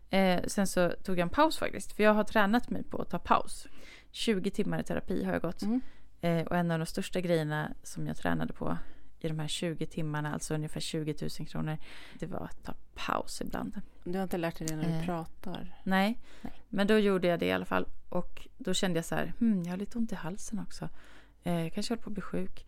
Eh, 0.10 0.40
sen 0.48 0.68
så 0.68 0.90
tog 1.04 1.18
jag 1.18 1.24
en 1.24 1.30
paus 1.30 1.58
faktiskt. 1.58 1.92
För 1.96 2.04
jag 2.04 2.14
har 2.14 2.24
tränat 2.24 2.70
mig 2.70 2.84
på 2.84 3.02
att 3.02 3.10
ta 3.10 3.20
paus. 3.20 3.68
20 4.12 4.52
timmar 4.52 4.80
i 4.80 4.84
terapi 4.84 5.24
har 5.24 5.34
jag 5.34 5.42
gått. 5.42 5.62
Mm. 5.62 5.82
Eh, 6.24 6.42
och 6.46 6.58
en 6.58 6.72
av 6.72 6.80
de 6.80 6.86
största 6.86 7.22
grejerna 7.22 7.72
som 7.84 8.08
jag 8.08 8.18
tränade 8.18 8.54
på 8.54 8.78
i 9.20 9.28
de 9.28 9.40
här 9.40 9.48
20 9.48 9.86
timmarna, 9.86 10.34
alltså 10.34 10.54
ungefär 10.56 10.80
20 10.80 11.16
000 11.40 11.48
kronor, 11.48 11.78
det 12.20 12.26
var 12.26 12.40
att 12.46 12.64
ta 12.64 12.74
paus 12.96 13.42
ibland. 13.42 13.82
Du 14.04 14.18
har 14.18 14.24
inte 14.24 14.38
lärt 14.38 14.58
dig 14.60 14.68
det 14.68 14.76
när 14.76 14.84
du 14.90 14.90
Eh. 14.96 15.06
pratar? 15.06 15.76
Nej. 15.84 16.20
Nej. 16.42 16.54
men 16.70 16.88
då 16.88 16.98
gjorde 17.00 17.28
jag 17.28 17.40
det 17.40 17.46
i 17.46 17.52
alla 17.52 17.66
fall. 17.66 17.88
Och 18.10 18.48
då 18.58 18.74
kände 18.74 18.98
jag 18.98 19.06
så 19.06 19.16
här, 19.16 19.34
hmm, 19.40 19.64
jag 19.64 19.70
har 19.72 19.78
lite 19.78 19.98
ont 19.98 20.12
i 20.12 20.16
halsen 20.16 20.60
också. 20.60 20.90
Eh, 21.44 21.70
kanske 21.74 21.92
håller 21.92 22.04
på 22.04 22.10
att 22.10 22.14
bli 22.14 22.22
sjuk. 22.22 22.66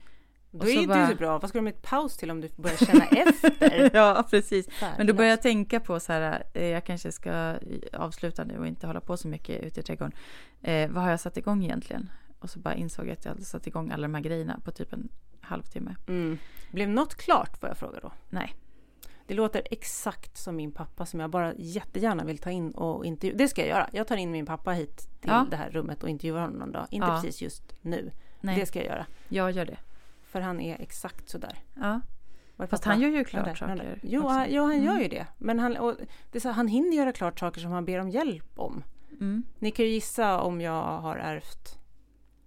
Då 0.51 0.67
är 0.67 0.73
inte 0.73 0.87
bara... 0.87 1.07
så 1.09 1.15
bra. 1.15 1.39
Vad 1.39 1.49
ska 1.49 1.57
du 1.57 1.63
med 1.63 1.73
ett 1.73 1.81
paus 1.81 2.17
till 2.17 2.31
om 2.31 2.41
du 2.41 2.49
börjar 2.55 2.77
känna 2.77 3.05
efter? 3.29 3.91
ja, 3.95 4.27
precis. 4.29 4.67
Men 4.97 5.07
då 5.07 5.13
börjar 5.13 5.29
jag 5.29 5.41
tänka 5.41 5.79
på 5.79 5.99
så 5.99 6.13
här, 6.13 6.43
eh, 6.53 6.65
jag 6.65 6.85
kanske 6.85 7.11
ska 7.11 7.57
avsluta 7.93 8.43
nu 8.43 8.57
och 8.57 8.67
inte 8.67 8.87
hålla 8.87 9.01
på 9.01 9.17
så 9.17 9.27
mycket 9.27 9.63
ute 9.63 9.79
i 9.79 9.83
trädgården. 9.83 10.13
Eh, 10.61 10.89
vad 10.89 11.03
har 11.03 11.09
jag 11.11 11.19
satt 11.19 11.37
igång 11.37 11.63
egentligen? 11.63 12.09
Och 12.45 12.49
så 12.49 12.59
bara 12.59 12.75
insåg 12.75 13.07
jag 13.07 13.13
att 13.13 13.25
jag 13.25 13.31
hade 13.31 13.45
satt 13.45 13.67
igång 13.67 13.91
alla 13.91 14.01
de 14.01 14.13
här 14.13 14.21
grejerna 14.21 14.59
på 14.63 14.71
typ 14.71 14.93
en 14.93 15.09
halvtimme. 15.41 15.95
Mm. 16.07 16.37
Blev 16.71 16.89
något 16.89 17.15
klart 17.15 17.57
får 17.57 17.69
jag 17.69 17.77
fråga 17.77 17.99
då? 17.99 18.11
Nej. 18.29 18.55
Det 19.27 19.33
låter 19.33 19.61
exakt 19.71 20.37
som 20.37 20.55
min 20.55 20.71
pappa 20.71 21.05
som 21.05 21.19
jag 21.19 21.29
bara 21.29 21.53
jättegärna 21.57 22.23
vill 22.23 22.37
ta 22.37 22.51
in 22.51 22.71
och 22.71 23.05
intervjua. 23.05 23.37
Det 23.37 23.47
ska 23.47 23.61
jag 23.61 23.69
göra. 23.69 23.89
Jag 23.91 24.07
tar 24.07 24.17
in 24.17 24.31
min 24.31 24.45
pappa 24.45 24.71
hit 24.71 24.97
till 24.97 25.31
ja. 25.31 25.47
det 25.49 25.55
här 25.55 25.69
rummet 25.69 26.03
och 26.03 26.09
intervjuar 26.09 26.41
honom 26.41 26.57
någon 26.57 26.71
dag. 26.71 26.87
Inte 26.89 27.07
ja. 27.07 27.13
precis 27.15 27.41
just 27.41 27.75
nu. 27.81 28.11
Nej. 28.41 28.59
Det 28.59 28.65
ska 28.65 28.79
jag 28.79 28.85
göra. 28.85 29.05
Jag 29.29 29.51
gör 29.51 29.65
det. 29.65 29.77
För 30.23 30.41
han 30.41 30.61
är 30.61 30.81
exakt 30.81 31.29
sådär. 31.29 31.59
Ja. 31.75 32.01
Fast 32.57 32.71
pappa? 32.71 32.89
han 32.89 33.01
gör 33.01 33.09
ju 33.09 33.23
klart 33.23 33.45
där, 33.45 33.55
saker. 33.55 33.99
Jo, 34.03 34.27
han, 34.27 34.47
jo, 34.49 34.63
han 34.63 34.73
mm. 34.73 34.85
gör 34.85 34.99
ju 34.99 35.07
det. 35.07 35.27
Men 35.37 35.59
han, 35.59 35.95
det 36.31 36.39
så, 36.39 36.49
han 36.49 36.67
hinner 36.67 36.97
göra 36.97 37.11
klart 37.11 37.39
saker 37.39 37.61
som 37.61 37.71
han 37.71 37.85
ber 37.85 37.99
om 37.99 38.09
hjälp 38.09 38.59
om. 38.59 38.83
Mm. 39.21 39.43
Ni 39.59 39.71
kan 39.71 39.85
ju 39.85 39.91
gissa 39.91 40.41
om 40.41 40.61
jag 40.61 40.99
har 41.01 41.17
ärvt 41.17 41.84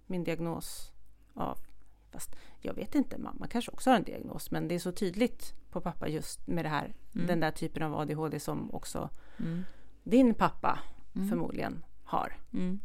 min 0.09 0.23
diagnos 0.23 0.91
av... 1.33 1.57
Fast 2.11 2.35
jag 2.59 2.73
vet 2.73 2.95
inte, 2.95 3.17
mamma 3.17 3.47
kanske 3.47 3.71
också 3.71 3.89
har 3.89 3.97
en 3.97 4.03
diagnos. 4.03 4.51
Men 4.51 4.67
det 4.67 4.75
är 4.75 4.79
så 4.79 4.91
tydligt 4.91 5.53
på 5.71 5.81
pappa 5.81 6.07
just 6.07 6.47
med 6.47 6.65
det 6.65 6.69
här. 6.69 6.95
Mm. 7.15 7.27
Den 7.27 7.39
där 7.39 7.51
typen 7.51 7.83
av 7.83 7.95
ADHD 7.95 8.39
som 8.39 8.75
också 8.75 9.09
mm. 9.39 9.65
din 10.03 10.33
pappa 10.33 10.79
mm. 11.15 11.29
förmodligen 11.29 11.85
har. 12.03 12.37
Mm. 12.53 12.79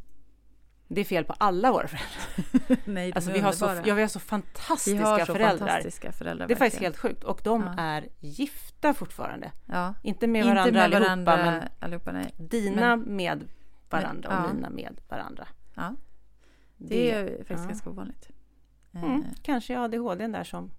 Det 0.88 1.00
är 1.00 1.04
fel 1.04 1.24
på 1.24 1.32
alla 1.32 1.72
våra 1.72 1.88
föräldrar. 1.88 2.78
Nej, 2.92 3.12
alltså, 3.14 3.32
vi, 3.32 3.40
har 3.40 3.52
så, 3.52 3.64
ja, 3.84 3.94
vi 3.94 4.00
har 4.00 4.08
så 4.08 4.20
fantastiska 4.20 4.98
vi 4.98 5.04
har 5.04 5.18
så 5.18 5.32
föräldrar. 5.32 5.66
Fantastiska 5.68 6.12
föräldrar. 6.12 6.48
Det 6.48 6.54
är 6.54 6.58
faktiskt 6.58 6.82
helt 6.82 6.96
sjukt. 6.96 7.24
Och 7.24 7.40
de 7.44 7.62
ja. 7.62 7.82
är 7.82 8.08
gifta 8.20 8.94
fortfarande. 8.94 9.52
Ja. 9.66 9.94
Inte 10.02 10.26
med 10.26 10.44
varandra 10.44 10.66
Inte 10.66 10.72
med 10.72 10.84
allihopa, 10.84 11.04
varandra, 11.04 11.37
men 11.37 11.68
allihopa, 11.78 12.12
nej. 12.12 12.34
dina 12.37 12.96
men, 12.96 13.16
med 13.16 13.48
varandra 13.90 14.38
och 14.38 14.54
mina 14.54 14.70
med 14.70 15.00
varandra. 15.08 15.48
Ja. 16.76 16.87
Det, 16.88 16.96
det 16.96 17.10
är 17.12 17.44
faktiskt 17.44 17.68
ganska 17.68 17.90
ovanligt. 17.90 18.28
Mm, 18.92 19.10
eh. 19.10 19.26
Kanske 19.42 19.78
ADHD 19.78 20.26
där 20.26 20.44
som 20.44 20.70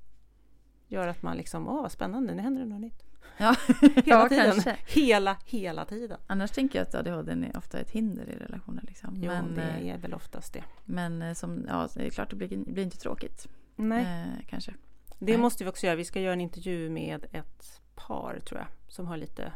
gör 0.88 1.08
att 1.08 1.21
man 1.21 1.38
liksom, 1.38 1.67
åh 1.67 1.81
vad 1.81 1.91
spännande, 1.91 2.34
nu 2.34 2.41
händer 2.41 2.62
det 2.62 2.67
något 2.67 2.81
nytt. 2.81 3.03
Ja, 3.38 3.55
hela 3.81 4.01
ja, 4.05 4.29
tiden. 4.29 4.51
Kanske. 4.51 4.77
Hela, 4.88 5.38
hela 5.45 5.86
tiden. 5.86 6.17
Annars 6.27 6.51
tänker 6.51 6.79
jag 6.79 6.88
att 6.88 6.95
ADHD 6.95 7.31
är 7.31 7.58
ofta 7.58 7.79
ett 7.79 7.91
hinder 7.91 8.29
i 8.29 8.36
relationer. 8.36 8.84
Liksom. 8.88 9.13
Jo, 9.15 9.31
men, 9.31 9.55
det 9.55 9.62
eh, 9.62 9.93
är 9.93 9.97
väl 9.97 10.13
oftast 10.13 10.53
det. 10.53 10.63
Men 10.86 11.21
eh, 11.21 11.34
som, 11.34 11.65
ja, 11.67 11.89
det 11.95 12.05
är 12.05 12.10
klart, 12.10 12.29
det 12.29 12.36
blir, 12.36 12.58
blir 12.58 12.84
inte 12.84 12.97
tråkigt. 12.97 13.47
Nej. 13.75 14.03
Eh, 14.03 14.45
kanske. 14.47 14.73
Det 15.19 15.31
Nej. 15.31 15.38
måste 15.38 15.63
vi 15.63 15.69
också 15.69 15.86
göra. 15.86 15.95
Vi 15.95 16.05
ska 16.05 16.21
göra 16.21 16.34
en 16.34 16.41
intervju 16.41 16.89
med 16.89 17.25
ett 17.31 17.81
par, 17.95 18.39
tror 18.39 18.60
jag, 18.60 18.67
som 18.88 19.08
har 19.08 19.17
lite 19.17 19.51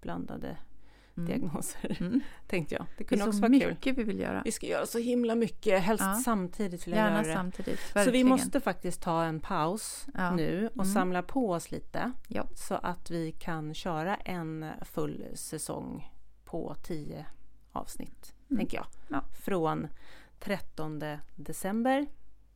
blandade 0.00 0.56
mm. 1.18 1.26
diagnoser. 1.26 1.96
Mm. 2.00 2.20
Tänkte 2.46 2.74
jag. 2.74 2.86
Det 2.98 3.04
kunde 3.04 3.24
det 3.24 3.26
är 3.26 3.28
också 3.28 3.36
så 3.36 3.40
vara 3.40 3.48
mycket 3.48 3.80
kul. 3.80 3.94
vi 3.94 4.04
vill 4.04 4.18
göra. 4.18 4.42
Vi 4.44 4.52
ska 4.52 4.66
göra 4.66 4.86
så 4.86 4.98
himla 4.98 5.34
mycket, 5.34 5.82
helst 5.82 6.04
ja. 6.04 6.20
samtidigt 6.24 6.86
vill 6.86 6.94
jag 6.94 7.04
Gärna 7.04 7.22
göra 7.22 7.34
samtidigt, 7.34 7.80
Så 8.04 8.10
vi 8.10 8.24
måste 8.24 8.60
faktiskt 8.60 9.02
ta 9.02 9.24
en 9.24 9.40
paus 9.40 10.06
ja. 10.14 10.34
nu 10.34 10.66
och 10.66 10.84
mm. 10.84 10.94
samla 10.94 11.22
på 11.22 11.50
oss 11.50 11.70
lite. 11.70 12.12
Ja. 12.28 12.46
Så 12.54 12.74
att 12.74 13.10
vi 13.10 13.32
kan 13.32 13.74
köra 13.74 14.16
en 14.16 14.66
full 14.82 15.24
säsong 15.34 16.12
på 16.44 16.74
tio 16.82 17.26
avsnitt, 17.72 18.34
mm. 18.50 18.58
tänker 18.58 18.76
jag. 18.76 19.24
Från 19.44 19.88
13 20.40 21.02
december 21.36 22.06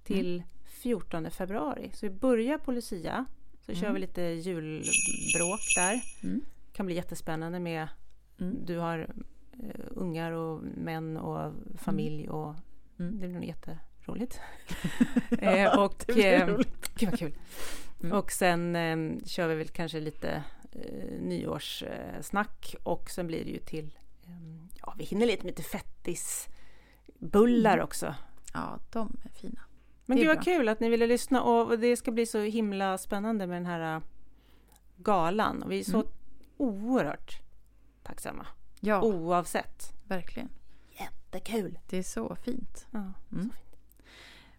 till 0.05 0.43
14 0.65 1.31
februari. 1.31 1.91
Så 1.95 2.07
vi 2.07 2.11
börjar 2.11 2.59
på 2.59 2.73
Lucia. 2.73 3.25
Så 3.67 3.75
kör 3.75 3.83
mm. 3.83 3.95
vi 3.95 4.01
lite 4.01 4.23
julbråk 4.23 5.61
där. 5.77 6.03
Mm. 6.23 6.45
kan 6.73 6.87
bli 6.87 6.95
jättespännande 6.95 7.61
med 7.61 7.89
Mm. 8.41 8.65
Du 8.65 8.79
har 8.79 8.99
uh, 8.99 9.07
ungar 9.91 10.33
och 10.33 10.63
män 10.63 11.17
och 11.17 11.53
familj 11.75 12.25
mm. 12.25 12.35
och 12.35 12.55
mm. 12.99 13.21
det 13.21 13.29
blir 13.29 13.35
nog 13.35 13.45
jätteroligt. 13.45 14.41
eh, 15.39 15.79
och, 15.79 16.05
det 16.07 16.13
blir 16.13 16.33
eh, 16.33 16.47
roligt. 16.47 16.95
Gud 16.95 17.11
vad 17.11 17.19
kul. 17.19 17.35
Mm. 18.03 18.19
Och 18.19 18.33
sen 18.33 18.77
eh, 18.77 18.97
kör 19.27 19.49
vi 19.49 19.55
väl 19.55 19.69
kanske 19.69 20.01
lite 20.01 20.43
eh, 20.73 21.21
nyårssnack 21.21 22.75
och 22.83 23.11
sen 23.11 23.27
blir 23.27 23.45
det 23.45 23.51
ju 23.51 23.59
till, 23.59 23.99
ehm, 24.27 24.69
ja 24.81 24.95
vi 24.99 25.05
hinner 25.05 25.27
lite 25.27 25.45
med 25.45 25.51
lite 25.51 25.63
fettisbullar 25.63 27.75
mm. 27.75 27.85
också. 27.85 28.15
Ja, 28.55 28.79
de 28.91 29.17
är 29.25 29.31
fina. 29.31 29.61
Men 30.07 30.19
gud 30.19 30.27
vad 30.27 30.45
kul 30.45 30.69
att 30.69 30.81
ni 30.81 30.89
ville 30.89 31.07
lyssna 31.07 31.43
och 31.43 31.79
det 31.79 31.97
ska 31.97 32.11
bli 32.11 32.27
så 32.27 32.41
himla 32.41 32.99
spännande 32.99 33.47
med 33.47 33.57
den 33.57 33.67
här 33.67 34.03
galan. 34.97 35.63
Och 35.63 35.73
vi 35.73 35.81
är 35.81 35.85
så 35.85 35.97
mm. 35.97 36.09
oerhört 36.57 37.42
tacksamma. 38.13 38.47
Ja. 38.81 39.03
Oavsett. 39.03 39.93
Verkligen. 40.05 40.49
Jättekul. 40.91 41.79
Det 41.89 41.99
är 41.99 42.03
så 42.03 42.37
fint. 42.37 42.87
Ja, 42.91 42.99
mm. 42.99 43.13
så 43.31 43.39
fint. 43.39 43.77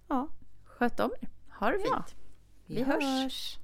ja. 0.08 0.28
Sköt 0.66 1.00
om 1.00 1.12
er. 1.22 1.30
Ha 1.60 1.70
det 1.70 1.78
fint. 1.80 1.90
Ja. 1.92 2.04
Vi, 2.66 2.76
Vi 2.76 2.84
hörs. 2.84 3.04
hörs. 3.04 3.60